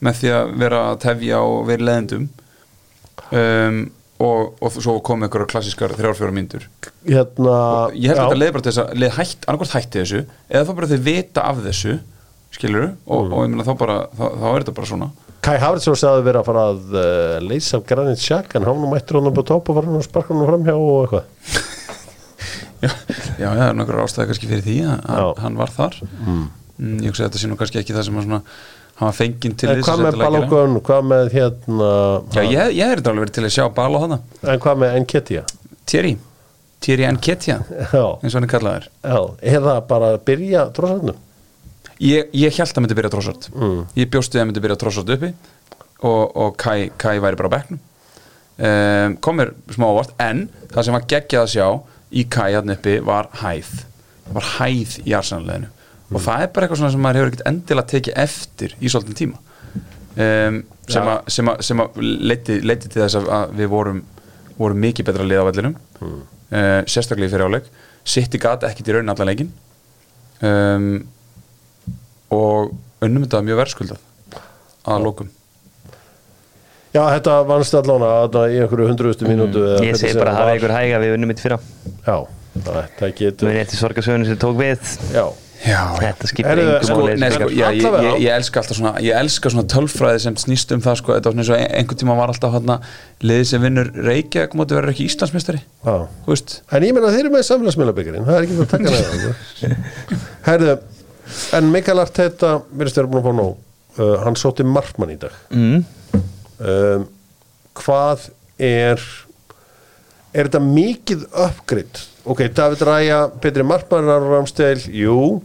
[0.04, 2.30] Með því að vera að tefja og vera leðendum
[3.32, 3.82] um,
[4.22, 6.68] og, og svo kom einhverjar klassískar þrjárfjóra mínútur.
[7.06, 7.56] Hérna
[7.94, 8.22] ég held já.
[8.22, 10.90] að þetta leið bara til þess að leið hætt, annarkvort hætti þessu eða þá bara
[10.92, 11.94] þau vita af þessu
[12.52, 15.10] skilur og, og ég meina þá bara þá, þá er þetta bara svona.
[15.42, 19.18] Kai Havertz sagði verið að fara að uh, leysa af Granit Xhaka en hann mættur
[19.18, 21.24] hann upp á topp og var hann að sparka hann framhjá og eitthvað.
[22.82, 22.88] Já,
[23.38, 25.98] já, það er nokkur ástæði kannski fyrir því að hann var þar.
[26.26, 26.40] Mm.
[27.04, 28.40] ég hugsa að þetta sé nú kannski ekki það sem að svona
[28.98, 30.48] hann var fenginn til En þess hvað að með setja leikina.
[30.50, 31.90] Balogun, hvað með hérna
[32.34, 34.96] Já, ég, ég er þetta alveg verið til að sjá Balo hana En hvað með
[34.98, 35.44] Enketia?
[35.92, 36.12] Thierry,
[36.82, 38.88] Thierry Nketiah Já, eins og hann er kallaður.
[39.06, 39.20] Já,
[39.54, 41.22] eða bara byrja tróðsarnum
[42.02, 43.44] Ég, ég held að myndi byrja Trossard.
[43.54, 43.82] Mm.
[44.00, 45.28] Ég bjósti að myndi byrja Trossard uppi
[46.02, 47.80] og, og Kai, Kai væri bara á bekknum.
[48.62, 50.42] Um, Komir smá ávart En
[50.74, 51.66] það sem var geggjað að sjá
[52.12, 53.70] í Kai hann uppi var hæð.
[54.26, 55.70] Það var hæð í arsenalleginu
[56.12, 59.38] Og það er bara eitthvað sem maður hefur ekkert endilega tekið eftir í svolítinn tíma.
[60.12, 60.58] Um,
[60.92, 64.02] sem, að, sem, að, sem að leiti, leiti til þess að- við vorum,
[64.58, 65.78] vorum mikið betra lið á vellinum.
[66.02, 66.20] Mm.
[66.92, 67.68] sérstaklega í fyrir áleik
[68.04, 69.52] City gat ekkit í raunin allan leikin
[70.44, 70.88] um,
[72.32, 72.72] og
[73.04, 74.42] unnum þetta mjög verðskuldað
[74.92, 75.30] að lókum
[76.92, 79.86] Já, þetta vannst allan að í einhverju hundruðustu mínútu eða Mm.
[79.88, 80.58] Ég segi bara að það hafa var.
[80.58, 81.56] ykkur hæga við unnum mitt fyrra.
[82.04, 82.16] Já,
[82.66, 84.92] þetta getur Muni eftir sorgarsögunum sem tók við.
[85.14, 85.24] Já,
[85.62, 87.30] Já, Þetta skiptir Heyrðu, engum sko, sko.
[87.36, 88.02] sko, já, ég, Allavega.
[88.02, 91.30] ég, ég elska alltaf svona ég elska svona tölfræði sem snýst um það sko, þetta
[91.30, 92.76] var svona eins og ein- einhvern tíma var alltaf hérna
[93.22, 98.26] liðið sem vinnur Reykjavík móti verður ekki Íslandsmeistari En ég meina þeir eru með samfélagsmiðlabyggarinn
[98.26, 99.76] Það er ekki það að taka neða
[100.50, 100.74] Herðu,
[101.56, 103.52] en Mikael Arteta virðist vera búin að fá nóg
[103.98, 105.84] uh, Hann sótti markmann í dag mm.
[106.60, 107.06] um,
[107.80, 108.30] Hvað
[108.62, 109.02] er
[110.32, 111.98] Er þetta mikið uppgridd?
[112.24, 115.42] Ok, David Ræja, Petri Markmannar og Ramstel, jú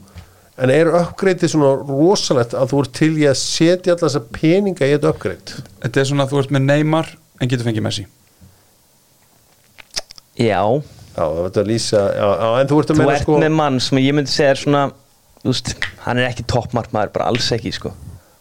[0.58, 4.88] En er uppgriðið svona rosalegt að þú ert til í að setja alltaf þessa peninga
[4.88, 5.58] í þetta uppgrið?
[5.84, 8.06] þetta er svona að þú ert með Neymar en getur fengið Messi
[10.38, 10.62] Já,
[11.18, 14.00] Já, að lýsa já, já, En þú ert að þú ert sko með mann sem
[14.02, 14.84] ég myndi segja er svona
[15.52, 15.74] veist,
[16.06, 17.94] hann er ekki toppmarkmaður, bara alls ekki sko.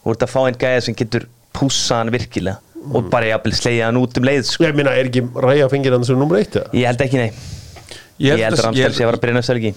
[0.05, 1.27] þú ert að fá einn gæja sem getur
[1.57, 2.61] pússa hann virkilega
[2.95, 4.63] og bara jafnvel slegja hann út um leið sko.
[4.63, 7.31] Ég meina, er ekki Ræja fengið hann sem nummer eitt ég held ekki nei
[8.23, 9.73] ég held að Ramstel sé að vera að byrja næsta helgi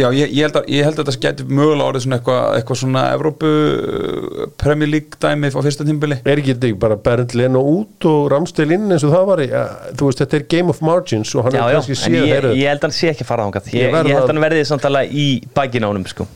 [0.00, 2.76] Já, ég, ég, held að, ég held að þetta geti mögulega orðið svona eitthvað eitthva
[2.80, 7.62] svona Evrópu uh, Premier League dæmi á fyrsta tímbili Er ekki þetta bara Bernd Leno
[7.74, 9.64] út og Ramstel inn eins og það var í, ja,
[9.98, 12.70] þú veist, þetta er game of margins og hann já, er kannski séð ég, ég
[12.72, 14.64] held að hann sé ekki að fara ángað Ég ég, ég held að- hann verði
[14.70, 15.26] samtala í
[15.56, 16.26] bækin ánum sko.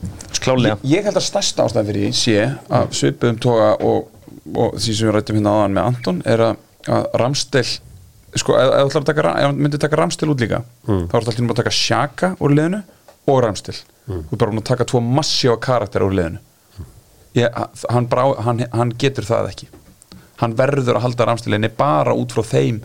[0.45, 2.37] klálega ég, ég held að stærsta ástæðan fyrir því sé
[2.69, 4.11] að svipuðum toga og,
[4.53, 6.59] og því sem við rættum hérna áðan með Anton er að,
[6.91, 7.65] að Ramstel
[8.35, 9.07] sko, ef, þú að
[9.79, 12.83] taka, Ramstel út líka þá er alltaf að taka Sjaka úr liðinu
[13.27, 16.41] og Ramstel þú er bara búin að taka tvo massífa karakter úr liðinu.
[17.35, 17.55] Ég,
[17.91, 19.67] hann, brá, hann, hann getur það ekki.
[20.39, 22.77] Hann verður að halda Ramstelinni bara út frá þeim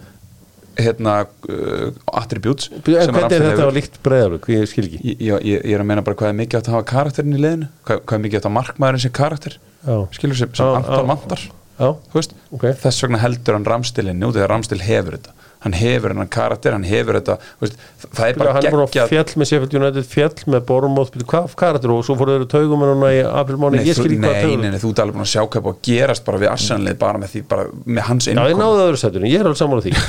[0.80, 1.14] hérna
[1.50, 3.72] uh, attributes hvernig er þetta hefur.
[3.74, 5.00] líkt breyðarlög, ég skil ekki.
[5.18, 7.40] Ég, ég, ég er að meina bara hvað er mikið átt að hafa karakterin í
[7.42, 7.68] liðinu?
[7.84, 9.56] Hvað, hvað er mikið átt að markmaðurinn sem karakter?
[9.80, 9.96] Já.
[10.16, 11.08] skilur sem, sem Já, Anton já.
[11.10, 11.42] vantar
[11.80, 12.64] Já, Þú veist, Ok.
[12.82, 16.86] þess vegna heldur hann Ramstelinni út eða Ramstil hefur þetta hann hefur hennan karakter, hann
[16.88, 19.10] hefur þetta veist, það er bara hann er búin að geggjað.
[19.12, 23.20] fjall með Sheffield United fjall með Borumóð, hvað karakter og svo fór þeir taugum í
[23.28, 25.76] aprilmáni, ég skil ekki hvað taugum nei, nei, þú alveg búin að sjá hvað búið
[25.76, 28.84] að gerast bara við Arsenalið bara með því, bara með hans Já, ég innkom náði
[28.86, 29.96] öðru sætunni, ég er alveg sammála því.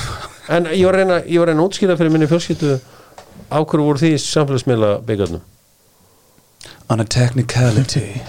[0.52, 2.74] En ég var reyna, ég var reyna að útskýra fyrir minni fjölskyldu
[3.52, 5.44] á hverju voru því samfélagsmiðla byggarnum
[6.92, 8.22] on a technicality.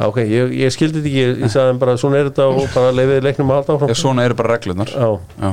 [0.00, 2.92] Ok, ég, ég skildi þetta ekki, ég, ég sagði bara svona er þetta og bara
[2.94, 3.90] leifiði leiknum að halda áfram.
[3.90, 4.92] Já, svona eru bara reglurnar.
[4.94, 5.08] Já,
[5.42, 5.50] Já.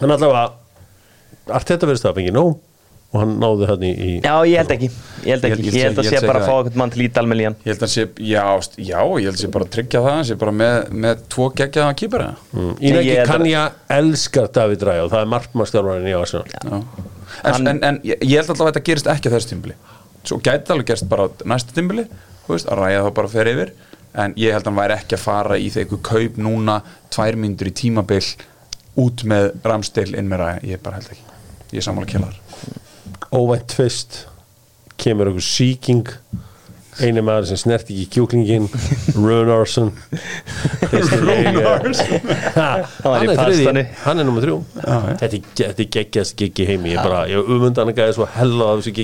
[0.00, 0.42] En allavega
[1.50, 2.58] allt þetta verðist það fengið nóg
[3.10, 4.88] og hann náði hann í, í já, ég held ekki.
[5.26, 7.24] Ég held ekki, ég- ég held að sé bara að fá eitthvað mann til ídal
[7.26, 8.44] með líðan Ég held að sé, já,
[8.78, 10.76] já, ég held að sé bara að tryggja það, sé bara með,
[11.06, 12.68] með tvo geggjaða kýpara mm.
[12.86, 16.46] Ég held kann að- ég elskar David Ræja og það er markmannstjálfarinn í Arsenal.
[16.54, 16.82] Já.
[17.50, 19.74] En, en, en ég held alltaf að þetta gerist ekki á þessu tímbili
[20.22, 22.06] Svo gæti alveg gerst bara næsta tímbili
[22.50, 23.70] að ræða þá bara fer yfir.
[24.18, 26.80] En ég held að hann væri ekki að fara í þegar kaup núna
[27.14, 28.22] tvær myndur í tímabil
[28.98, 31.26] út með ramstil inn með ræða, ég bara held ekki.
[31.70, 32.40] Ég er sammála kjellar
[33.30, 34.24] óvænt fyrst
[35.00, 36.08] kemur einhver síking
[37.00, 38.66] eini maður sem snert ekki kjúklingin
[39.14, 39.92] Runarsson
[40.90, 42.18] Runarsson
[42.58, 44.58] hann er þriði, hann er nummer þrjú.
[44.74, 46.92] Þetta er, þetta er geggjast giggi heimi.
[46.92, 48.94] Ég bara, ég umundan að gæði svo hella af þessu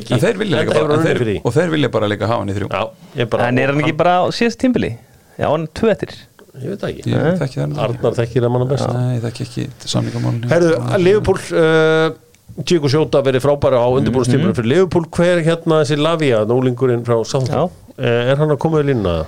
[1.31, 1.39] því.
[1.41, 2.73] og þeir vilja bara líka hafa hann í þrjú.
[2.75, 4.97] Já, ég bara en er hann ekki bara á síðast tímbili?
[5.39, 6.19] Já, hann er tvö eftir
[6.63, 7.81] ég veit það ekki, Ég þekki það.
[7.87, 8.93] Arnar þekkir að manna best.
[8.93, 10.71] Nei, ég þekki ekki samningamálun Herðu,
[11.03, 17.05] Liverpool uh, Tíko Sjóta verið frábæra á undirbúrstímur fyrir Liverpool, hver hérna þessi Lavia, núlingurinn
[17.07, 17.75] frá Southampton?
[17.97, 19.19] Uh, er hann að koma í línna?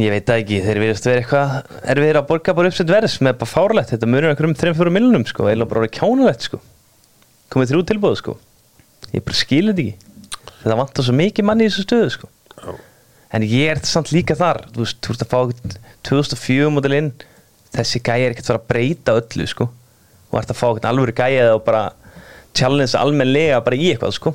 [0.00, 3.16] ég veit það ekki, þeir verðast vera eitthvað er við að borga bara uppsett verðs
[3.20, 5.48] með bara fárlegt þetta munur einhverjum 3-4 miljonum sko.
[5.50, 6.60] Eða bara orðið kjánulegt sko.
[7.52, 8.36] Komið þrjú tilbúð sko.
[9.10, 10.52] Ég bara skilur þetta ekki.
[10.60, 12.30] Þetta vantar svo mikið manni í þessu stöðu sko
[13.32, 15.40] en ég er samt líka þar þú veist, þú veist að fá
[16.08, 17.12] 2004 modelinn
[17.74, 19.68] þessi gæi er ekkert að fara að breyta öllu sko.
[20.30, 21.84] Og ert að fá ekkert alvöru gæi og bara
[22.58, 24.32] challenge almennilega bara í eitthvað sko.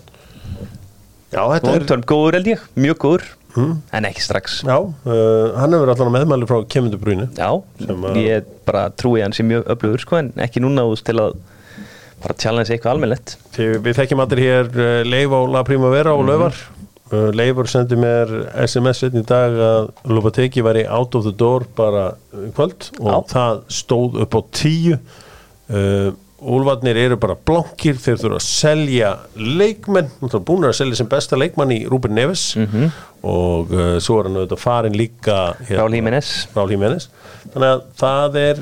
[1.33, 3.25] Já, þetta er Longterm góður held ég, mjög góður.
[3.55, 4.57] En ekki strax.
[4.67, 7.47] Já, uh, hann hefur allan meðmæli frá Kemundur Brúni Já,
[7.79, 11.15] Sem að- ég bara trúi hann sé mjög öflugur sko en ekki núna úst til
[11.23, 11.37] að
[12.21, 13.37] bara challenge eitthvað almennilegt.
[13.55, 16.74] Því Við þekkjum allir hér uh, Leif á La Primavera og Löfar uh,
[17.13, 18.31] Leifur sendi mér
[18.65, 23.11] SMS einn í dag að Lopateki væri out of the door bara í kvöld og
[23.11, 23.17] Já.
[23.35, 24.97] það stóð upp á tíu.
[25.69, 26.13] Uh,
[26.45, 30.09] Úlfarnir eru bara blankir þeir þurfa að selja leikmenn.
[30.19, 32.51] Náttúrulega búin að selja sem besta leikmann í Rúben Neves.
[33.25, 35.37] Og uh, svo er hann auðvitað farin líka
[35.69, 36.33] hérna, Jiménez.
[36.57, 37.07] Raúl Jiménez.
[37.53, 38.61] Þannig að það er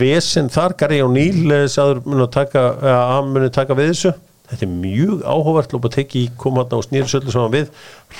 [0.00, 0.74] vesen þar.
[0.80, 4.14] Gary O'Neill eh, sagður að hann muni taka við þessu
[4.50, 7.70] þetta er mjög áhugavert lópa teki koma hann á snýri söllu saman við.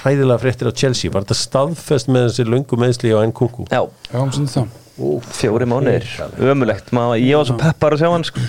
[0.00, 3.66] Hræðilega fréttir á Chelsea, var þetta staðfest með þessi löngu meðsli á Nkunku?
[3.70, 4.64] Já, Já, um sinni þá.
[5.32, 6.04] Fjóri mánuðir,
[6.44, 8.42] ömulegt Maður, ég var svo peppar að sjá hann sko.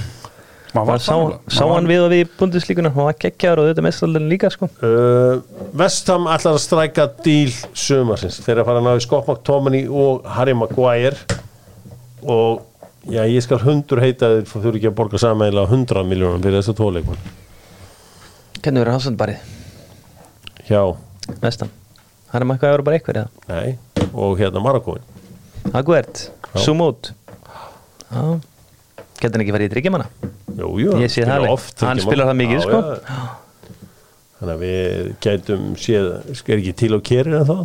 [0.72, 1.16] Maður Maður sá,
[1.52, 4.70] sá hann við og við í bundeslíkuna hann var geggjar og þetta mestaldin líka sko.
[4.84, 5.42] Uh,
[5.80, 10.28] Vestham ætlar að stræka díl sumarsins, þeir að fara að ná í Scott McTominay og
[10.38, 11.40] Harry Maguire.
[12.22, 12.62] Og
[13.10, 16.60] já, ég skal hundur heita þeir þú eru ekki að borga samæðilega 100 miljónum fyrir
[16.62, 17.41] þessu tóleikmann
[18.62, 19.40] Hvernig verður hafsandbarið?
[20.68, 20.82] hjá,
[21.42, 21.72] Vestan.
[22.32, 23.78] Það er maður eitthvað að vera bara eitthvað eða nei,
[24.14, 25.04] og hérna Marakóin
[25.78, 26.62] Aguert, Já.
[26.66, 27.12] Sumót
[28.12, 28.24] Já.
[29.22, 30.08] Getur hann ekki farið í þryggjumanna?
[30.58, 31.54] Jú, jú, Ég sé það alveg.
[31.56, 32.80] oft Hann ekki spilar það mikið, sko.
[32.82, 33.22] já.
[34.42, 36.08] Þannig að við gætum séð,
[36.50, 37.62] er ekki til á kerir en það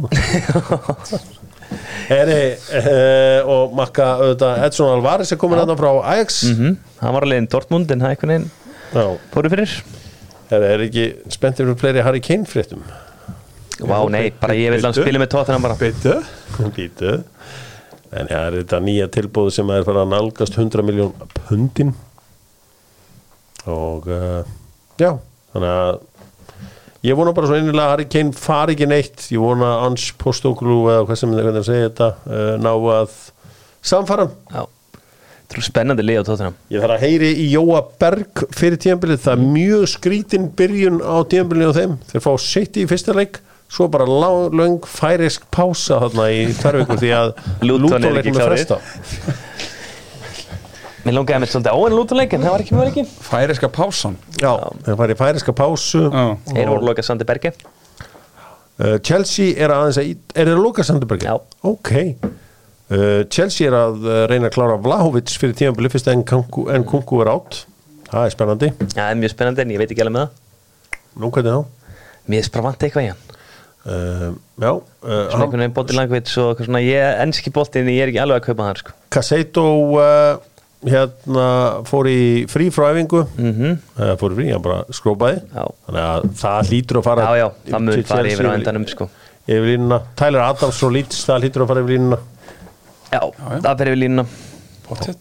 [2.07, 2.41] Heri,
[2.79, 6.45] uh, og makka auðvitað Edson Alvarez er komin hérna frá Ajax.
[6.53, 8.51] Mm Hann var alveg inn Dortmund en það einhvern veginn
[8.95, 9.73] Já, fóru fyrir
[10.51, 12.83] Heri, er ekki spenntir fyrir fleiri Harry Kane fréttum?
[13.77, 15.03] Vá, nei, bara ég vil Bíddu.
[15.05, 15.77] spila með tóttan bara.
[15.81, 16.15] Býtu
[16.77, 17.17] Býtu
[18.17, 21.91] En það er þetta nýja tilbúð sem er fyrir að nálgast 100 miljón pundin
[23.67, 24.47] og uh,
[24.95, 25.11] já,
[25.51, 25.97] þannig að
[27.09, 29.25] ég vona bara svo innilega að Harry Kane fari ekki neitt.
[29.35, 33.17] Ég vona að Ans Postoglu eða hvað sem hvernig að segja þetta uh, ná að
[33.91, 34.29] samfara.
[34.55, 34.63] Já,
[35.47, 39.21] það er spennandi lið á tóttanam ég þarf að heyri í Jóa Berg fyrir tíðanbilið,
[39.25, 41.95] það er mjög skrítin byrjun á tíðanbilið á þeim.
[42.11, 46.81] Þeir fá sitt í fyrsta leik svo bara lang, lang færisk pása þarna í tvær
[46.83, 47.33] vikur því að
[47.69, 48.83] Luton er frestað.
[51.07, 54.17] Mér langaði með svolítið óen lútuleik en það var ekki mjög ekki Færiska pásan?
[54.43, 54.51] Já,
[54.83, 56.01] þeir fara í færiska pásu.
[56.51, 57.53] Þeir voru lokað Sandi Berge.
[58.77, 61.25] Uh, Chelsea er aðeins að Er þeir að lóka Sandbergi?
[61.31, 61.39] Já.
[61.65, 61.93] Ok
[62.87, 67.33] Chelsea er að uh, reyna að klára Vlahovic fyrir tíðanbili fyrst en Kunku, en er
[67.33, 67.65] átt
[68.07, 68.73] Það er spennandi.
[68.79, 70.99] Já, það er mjög spennandi en ég veit ekki alveg með það.
[71.17, 71.95] Nú hvernig þá?
[72.27, 73.23] Mér er bara vant eitthvað í hann.
[73.87, 74.29] Uh,
[74.59, 78.11] já, uh, Svona einhvern veginn bóti langveit og eitthvað svona Ég enski bóttin, ég er
[78.11, 78.95] ekki alveg að kaupa hann sko.
[79.15, 79.65] Cassetto
[79.95, 80.39] uh,
[80.87, 81.47] hérna
[81.87, 82.19] fór í
[82.51, 83.23] frí frá æfingu.
[83.39, 85.63] Mm uh, fór í frí, hann bara skrópaði Já.
[85.87, 87.79] þannig að það hlýtur að fara Já, já, það
[88.11, 89.09] fara Chelsea yfir á endanum sko.
[89.47, 92.19] yfir línuna, Tyler Adams og Leeds það hlýtur að fara yfir línuna
[93.13, 93.21] Já,
[93.63, 94.25] það fer yfir línuna.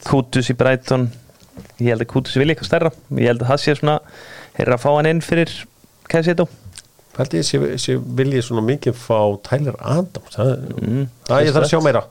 [0.05, 1.07] Kútus í Brighton.
[1.79, 2.91] Ég held að Kútus vilja eitthvað stærra.
[3.17, 3.95] Ég held að það sé svona
[4.59, 5.51] eru að fá hann inn fyrir
[6.11, 6.45] Kæsitó
[7.15, 10.49] Pældi ég sé, vilji svona mikið fá Tyler Adams það,
[10.83, 12.01] Mm, það ég þarf að sjá meira.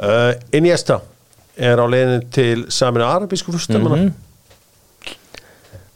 [0.00, 0.96] Uh, Iniesta
[1.56, 4.14] er á leiðinu til samin arabísku fyrstamana mm Mhm.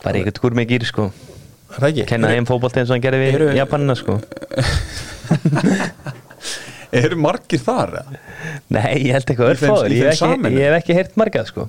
[0.04, 1.08] Bara eitthvað gúr með gýr sko.
[1.76, 2.04] Er það?
[2.06, 4.20] Kenna þeim fótbolti eins og hann gerði við Japanina sko
[6.96, 7.96] Eru margir þar?
[8.72, 10.22] Nei, ég held eitthvað örfáður Ég
[10.56, 11.66] ég hef ekki heyrt margað sko.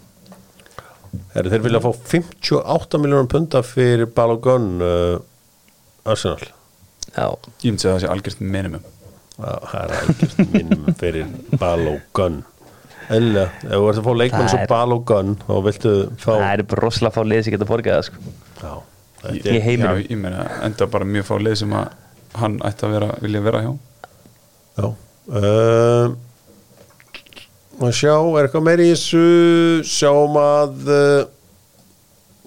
[1.34, 6.51] Heru, þeir vilja fá 58 miljónum punta fyrir Balogun uh, Arsenal.
[7.13, 7.32] Já,
[7.63, 8.86] Ég myndi segja að það sé algjört minimum.
[9.38, 12.38] Já, það er algjört minnum fyrir Balogun
[13.07, 16.84] Eða, ef þú ert að fá leikmann svo Balogun þá viltu fá það er bara
[16.84, 18.34] rosalega fá liðs ég geta borgað það sko.
[18.59, 18.71] Já,
[19.21, 20.01] þetta er heiminum.
[20.01, 21.93] Já, ég meina, enda bara mjög fá leið sem að
[22.41, 23.71] hann ætti að vera, vilja vera hjá.
[24.78, 24.88] Já
[25.32, 26.15] uh,
[27.78, 29.25] Má sjá, er eitthvað meiri í þessu?
[29.86, 31.21] Sjáum að uh,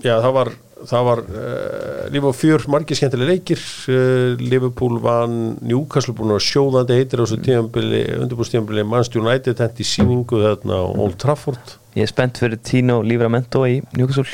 [0.01, 3.61] Já, það var Það var uh, líf og fjör margir skemmtilega leikir.
[3.85, 9.85] Uh, Liverpool vann Newcastle búin að sjóðandi heitir á þessu tíðanbili undirbúrstíðanbili Manchester United hendi
[9.85, 11.75] síningu þarna á Old Trafford.
[11.99, 14.25] Ég er spennt fyrir Tino Livramento í Newcastle.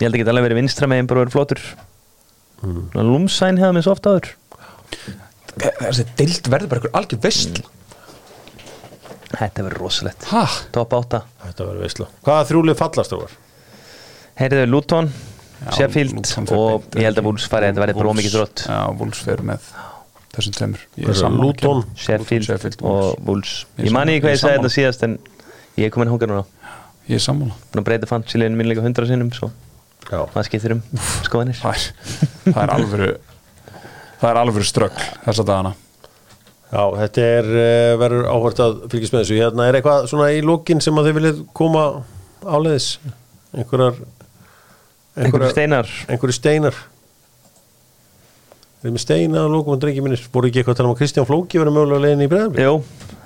[0.00, 1.62] Ég held að geta alveg verið vinstra megin bara verið flottur.
[2.64, 2.82] Mm.
[3.06, 4.34] Lúmsæn hefða mér svo oft áður
[5.56, 7.62] Þessi deild verður bara eitthvað algjör veist
[9.36, 10.28] Þetta verður rosalegt?
[10.76, 13.34] Top 8 Þetta var veistla Hvaða þrjúlið fallast þú var?
[14.36, 15.10] Heyrðu Luton,
[15.72, 19.44] Sheffield og ég held að Wolves fari Þetta verður bara ómikið þrótt Já, Wolves fer
[19.48, 19.70] með
[20.36, 20.82] þessum tveimur.
[20.96, 21.78] Ég er Hversu, sammála Luton?
[21.96, 23.52] Sheffield, og Wolves.
[23.78, 25.14] Ég sammála- ekki hvað ég sagði þetta síðast en
[25.80, 26.44] ég er komin hóngar núna.
[27.08, 27.56] Ég er sammála.
[27.72, 29.50] Búin að breyta fantasíliðinu mín líka hundra sinnum svo.
[30.10, 30.20] Já.
[30.34, 30.82] maður skiptir um
[31.24, 31.56] skoðanir.
[31.56, 33.08] Það er, alvöru
[34.20, 35.74] Það er alvöru ströggl þessa dagana.
[36.66, 39.38] Já, þetta er uh, verður áhvert að fylgjast með þessu.
[39.42, 41.84] Hérna er eitthvað svona í lókin sem að þið viljið koma
[42.42, 42.88] áleiðis?
[43.56, 44.00] Einhverjar
[45.16, 45.92] einhverjum steinar.
[46.10, 46.76] einhverju steinar.
[48.76, 50.94] Við erum með steina á lókum og drengi minnir voru ekki eitthvað að tala um
[50.94, 52.74] að Kristján Flóki verður mögulega leiðin í breðabli Jú,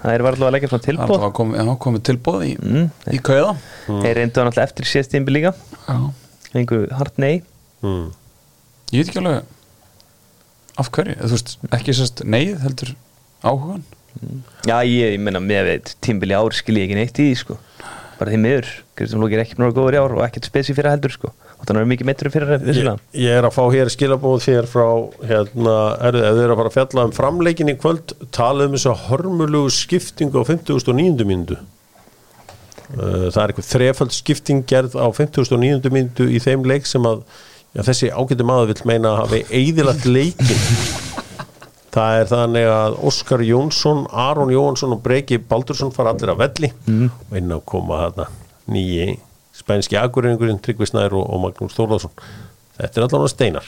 [0.04, 2.52] það er varlega að leggja svona Það er tilbúð alltaf komið, já, komið tilbóð í,
[2.60, 2.86] Mm.
[3.10, 3.50] í kauða.
[3.90, 5.52] Þeir reyndu hann alltaf eftir síðast tímbi líka.
[5.88, 5.96] Já.
[6.54, 7.42] Einhver hart nei.
[7.82, 8.06] Mm.
[8.94, 9.50] Ég veit ekki alveg
[10.80, 12.94] af hverju, þú veist, ekki sérst neyð heldur
[13.44, 13.84] áhugan
[14.66, 17.56] Já, ég, ég menna með veit tímbili ár skil ég ekki neitt í því sko.
[18.20, 20.92] Bara því miður, Kristján Lóki er ekki náttúrulega góður í ár og ekkert spesi fyrir
[20.92, 21.30] heldur sko.
[21.56, 22.94] Og þannig er mikið meittur fyrir ég, þessuna.
[23.16, 24.86] ég er að fá hér skilabóð þér frá
[25.30, 25.76] hérna,
[26.08, 28.90] er, ef þið eru að fara að fjalla um framleikin í kvöld tala um þess
[28.90, 31.24] að hörmulugu skiptingu á 50.9.
[31.24, 31.60] mínútu.
[32.90, 35.92] Uh, það er eitthvað þrefald skipting gerð á 50.9.
[35.94, 37.22] mínútu í þeim leik sem að
[37.74, 40.62] já, þessi ágæti maður vill meina að hafi eðilagt leikin
[41.94, 46.72] það er þannig að Óskar Jónsson, Aron Jónsson og Breki Baldursson fara allir að velli
[46.86, 47.10] Mhm.
[47.30, 48.26] og inn að koma þarna.
[48.70, 49.18] Nýji
[49.60, 52.12] spænski agurinn Tryggvi Snær og, og Magnús Þórðarsson
[52.78, 53.66] þetta er allavega steinar.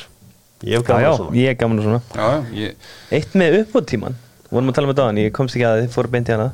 [0.63, 1.33] Ég hef Já, gaman já, að svona.
[1.37, 2.01] ég er gaman svona.
[2.15, 2.75] Já, já, ég,
[3.11, 4.15] Eitt með uppbúttíman,
[4.53, 6.53] vorum að tala með dagann, ég komst ekki að þið fóru beint í hana.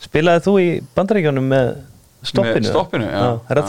[0.00, 1.68] Spilaði þú í bandaríkjónum með
[2.24, 2.64] stoppinu?
[2.64, 3.26] Með stoppinu, já.
[3.52, 3.68] Er það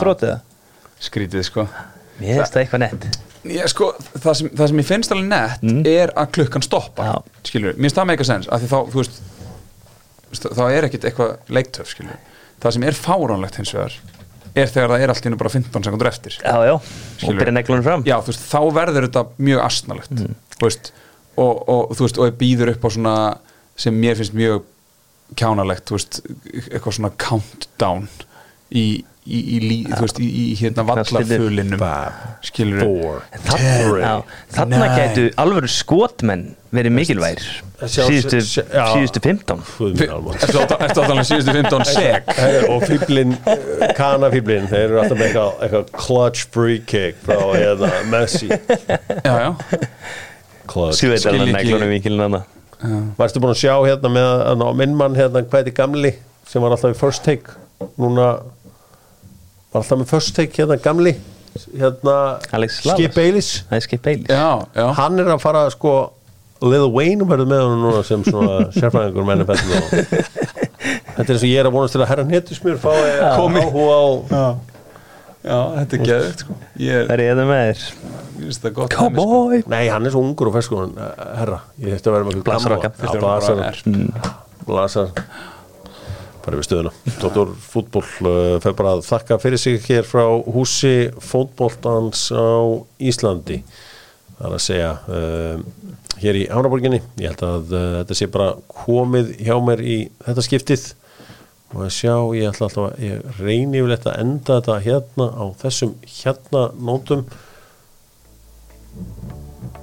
[1.04, 1.66] skrítið sko
[2.20, 3.06] Mér finnst það eitthvað nett.
[3.46, 5.82] Ég, sko, það, sem, það sem ég finnst alveg nett Mm.
[5.86, 7.14] er að klukkan stoppa Já.
[7.46, 9.20] skilur, mér finnst það eitthvað sens þá, veist
[10.32, 12.18] st- þá er ekkit eitthvað leiktöf skilur
[12.62, 13.94] það sem er fáránlegt hins vegar
[14.56, 17.84] er þegar það er allt innu bara 15 sekundur eftir Já, já, og byrja neglunum
[17.84, 18.04] fram.
[18.08, 20.14] Já, veist, þá verður þetta mjög astnalegt
[20.56, 20.90] þú veist,
[21.36, 23.16] og, og þú veist, og ég býður upp á svona
[23.76, 24.64] sem mér finnst mjög
[25.36, 26.20] kjánalegt, veist,
[26.72, 28.08] eitthvað svona countdown
[28.72, 31.82] í, í, í, lí, þú veist, í, í hérna vallarfulinum
[32.46, 33.24] skilur
[34.54, 36.44] Þarna, gætu alvöru skotmenn
[36.76, 37.46] verið mikilvægir.
[37.90, 42.30] síðustu, síðustu 15 Ertu að ertu að tala um síðustu 15 sek?
[42.72, 43.36] Og fýblin,
[43.98, 48.48] kanafýblin þeir eru alltaf með eitthvað, eitthvað clutch free kick frá hérna, Messi.
[48.50, 49.50] Já, já,
[50.66, 51.00] clutch.
[51.00, 52.44] Svo veit Skil alveg ekki- neglunum mikilinn hana
[53.16, 56.10] Varstu búin að sjá hérna með hérna, minn mann hérna, hvað er gamli
[56.46, 57.54] sem var alltaf í first take
[58.00, 58.36] núna
[59.76, 61.14] var alltaf með first take hérna gamli
[61.76, 62.16] hérna.
[62.96, 63.16] Skip
[64.28, 64.46] já,
[64.76, 64.86] já.
[64.98, 65.96] hann er að fara sko
[66.64, 69.92] Lil Wayne verður með hann núna sem svona sérfræðingur menni og
[71.16, 72.96] þetta er eins og ég er að vonast til að herra héttusmjör fái
[73.36, 73.64] Komi.
[73.64, 74.04] áhuga á
[75.46, 76.56] já, þetta er geðvikt sko.
[76.82, 78.88] Ég er ég það með þér dæmi, sko.
[78.92, 82.28] Cowboy Nei, hann er svo ungur og ferskur hann, eh, herra, ég þurfti að vera
[82.28, 82.42] með
[84.66, 85.22] Blasar gamla.
[86.46, 86.92] Bara við stöðuna.
[87.20, 90.24] Dóttor fútból uh, fer bara að þakka fyrir sig hér frá
[90.54, 93.60] húsi fótboltans á Íslandi.
[94.36, 95.56] Það er að segja uh,
[96.22, 100.46] hér í Ánaborginni ég held að uh, þetta sé bara komið hjá mér í þetta
[100.46, 100.86] skiptið.
[101.74, 105.44] Og að sjá, ég ætla alltaf að ég reyni yfirleitt að enda þetta hérna á
[105.64, 107.26] þessum hérna nótum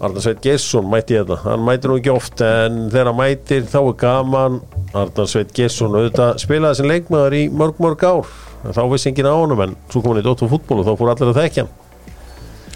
[0.03, 3.77] Arnar Sveit Geirsson mætti þetta, hann mætir nú ekki oft en þegar hann mætir þá
[3.79, 4.57] er gaman.
[4.91, 8.33] Arnar Sveit Geirsson auðvitað spilaði sem leikmaður í mörg mörg ár.
[8.63, 10.93] En þá vissi enginn á honum en svo kom hann í Dóttur fútból og þá
[10.99, 11.79] fór allir að þekkja hann.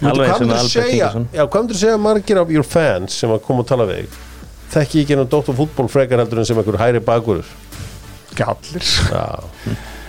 [0.08, 1.28] Alveg sem Albert Ingersson.
[1.34, 4.18] Já, hvað myndir segja margir af your fans sem að koma að tala við þig?
[4.72, 7.52] Þekki ekki ennum Dóttur fútból frekar heldur en sem einhver hæri bakurur.
[8.32, 8.90] Ekki allir.
[9.12, 9.24] Já,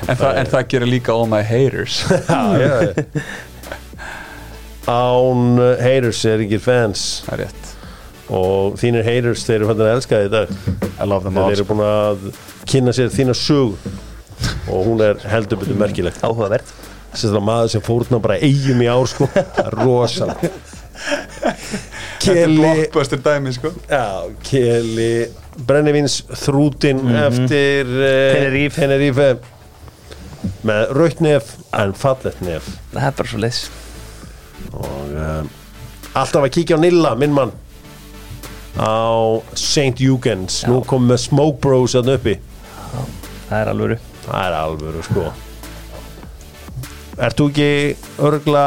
[0.05, 2.03] en, það, en það gerir líka all my haters.
[2.31, 2.75] Já, já
[4.89, 7.05] Án haters er ekki fans.
[7.27, 7.73] Það er rétt.
[8.33, 10.53] Og þínir haters þeir eru fannin að elska þig í dag.
[10.89, 12.29] I love them þeir eru búin að
[12.69, 13.77] kynna sér þína sög
[14.69, 16.73] og hún er heldur betur merkileg Áhugavert.
[17.09, 19.25] Sérstaklega maður sem fórna bara eigum í ár sko,
[19.73, 20.51] rosalega
[20.99, 23.71] Þetta er Keli blockbuster dæmi sko.
[23.87, 25.11] Já, Keli
[25.67, 28.81] brennivins þrútin eftir uh, Tenerife.
[28.81, 29.29] Tenerife.
[30.67, 32.67] Með raut nef en fallet nef.
[32.91, 33.63] Það er bara svo leis
[34.73, 35.41] og uh,
[36.13, 37.53] alltaf að kíkja á Nilla, minn mann
[38.79, 39.99] á St.
[40.05, 42.35] Eugens nú kom með Smoke Bros að uppi.
[43.49, 43.97] Það er alvöru.
[44.25, 45.25] Það er alvöru sko.
[47.19, 47.71] Ert þú ekki
[48.23, 48.61] örgla,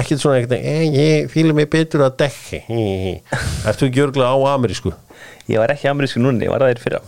[0.00, 2.62] ekkert svona ekkert, eh, ég fýla mig betur að dekki.
[3.68, 4.94] Ert þú ekki örgla á amerísku?
[5.48, 7.02] Ég var ekki amerísku núna, ég var þér fyrra.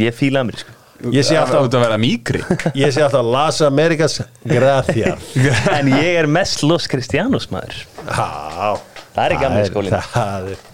[0.00, 0.74] Ég fíla amerísku
[1.12, 2.40] Ég sé alltaf, Út að vera mýkri.
[2.82, 4.20] Ég sé alltaf Las Americas.
[4.44, 5.32] Gracias.
[5.76, 7.82] En ég er mest Los Cristianos maður.
[8.06, 8.76] Já
[9.16, 9.94] Það er gamli skólinn.
[10.12, 10.64] Það er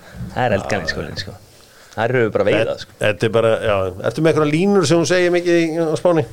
[0.45, 1.35] er eldgamli skólinn sko.
[1.93, 2.95] Það eru bara veiða sko.
[3.01, 3.75] Þetta er bara, já,
[4.09, 6.25] ertu með eitthvað línur sem hún segir mikið í, á Spáni?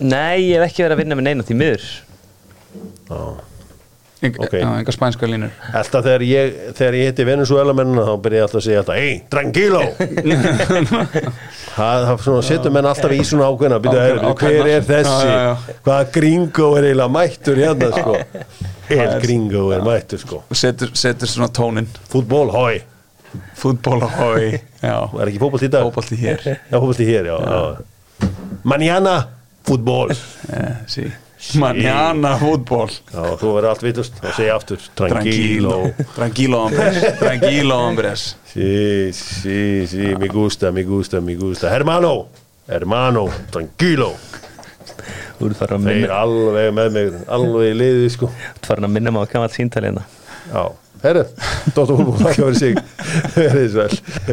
[0.00, 1.90] Nei, ég hef ekki verið að vinna með neina því miður.
[3.10, 3.20] Já
[4.24, 4.54] Eng, Ok.
[4.56, 5.50] já, enga spænska línur.
[5.76, 8.96] Alltaf þegar ég, þegar ég hitti Venezuela mennina þá byrja ég alltaf að segja alltaf
[8.96, 9.82] Ey, tranquilo!
[11.74, 15.74] Það setur menn alltaf í svona ákveðna byrja, Ákveðna- okay, Hver er þessi?
[15.84, 18.16] Hvaða gringo er eiginlega mættur hérna sko?
[18.94, 20.42] El gringo er mættur sko?
[20.52, 22.82] Setur, setur svona tónin Fútból, hói
[23.58, 25.82] fútból hói Er ekki fótbolt í dag?
[25.88, 26.38] fótbolti hér.
[26.70, 28.28] Já, fótbolt í hér, já, já.
[28.64, 29.16] Mañana,
[29.66, 30.10] fútból
[30.52, 31.08] Eh, sí.
[31.60, 35.76] Manjana fútból Já, þú verður allt vitust þá segja aftur Tranquilo.
[36.16, 36.62] Tranquilo.
[36.68, 38.24] Hombres tranquilo hombres
[38.54, 39.58] Sí, sí,
[39.90, 41.72] sí, mi gusta, mi gusta, mi gusta.
[41.74, 42.28] Hermano,
[42.70, 44.12] hermano, tranquilo.
[45.40, 48.28] Þú ert farin að Þeir minna, alveg með mig, alveg í liði sko.
[48.30, 50.04] Þú ert farin að minna maður að kemja allt síntalina
[50.52, 50.62] Já,
[51.02, 51.24] herru,
[51.74, 52.78] Dóttar Húlbúr, þakka fyrir sig.
[53.40, 53.98] Verðið svo vel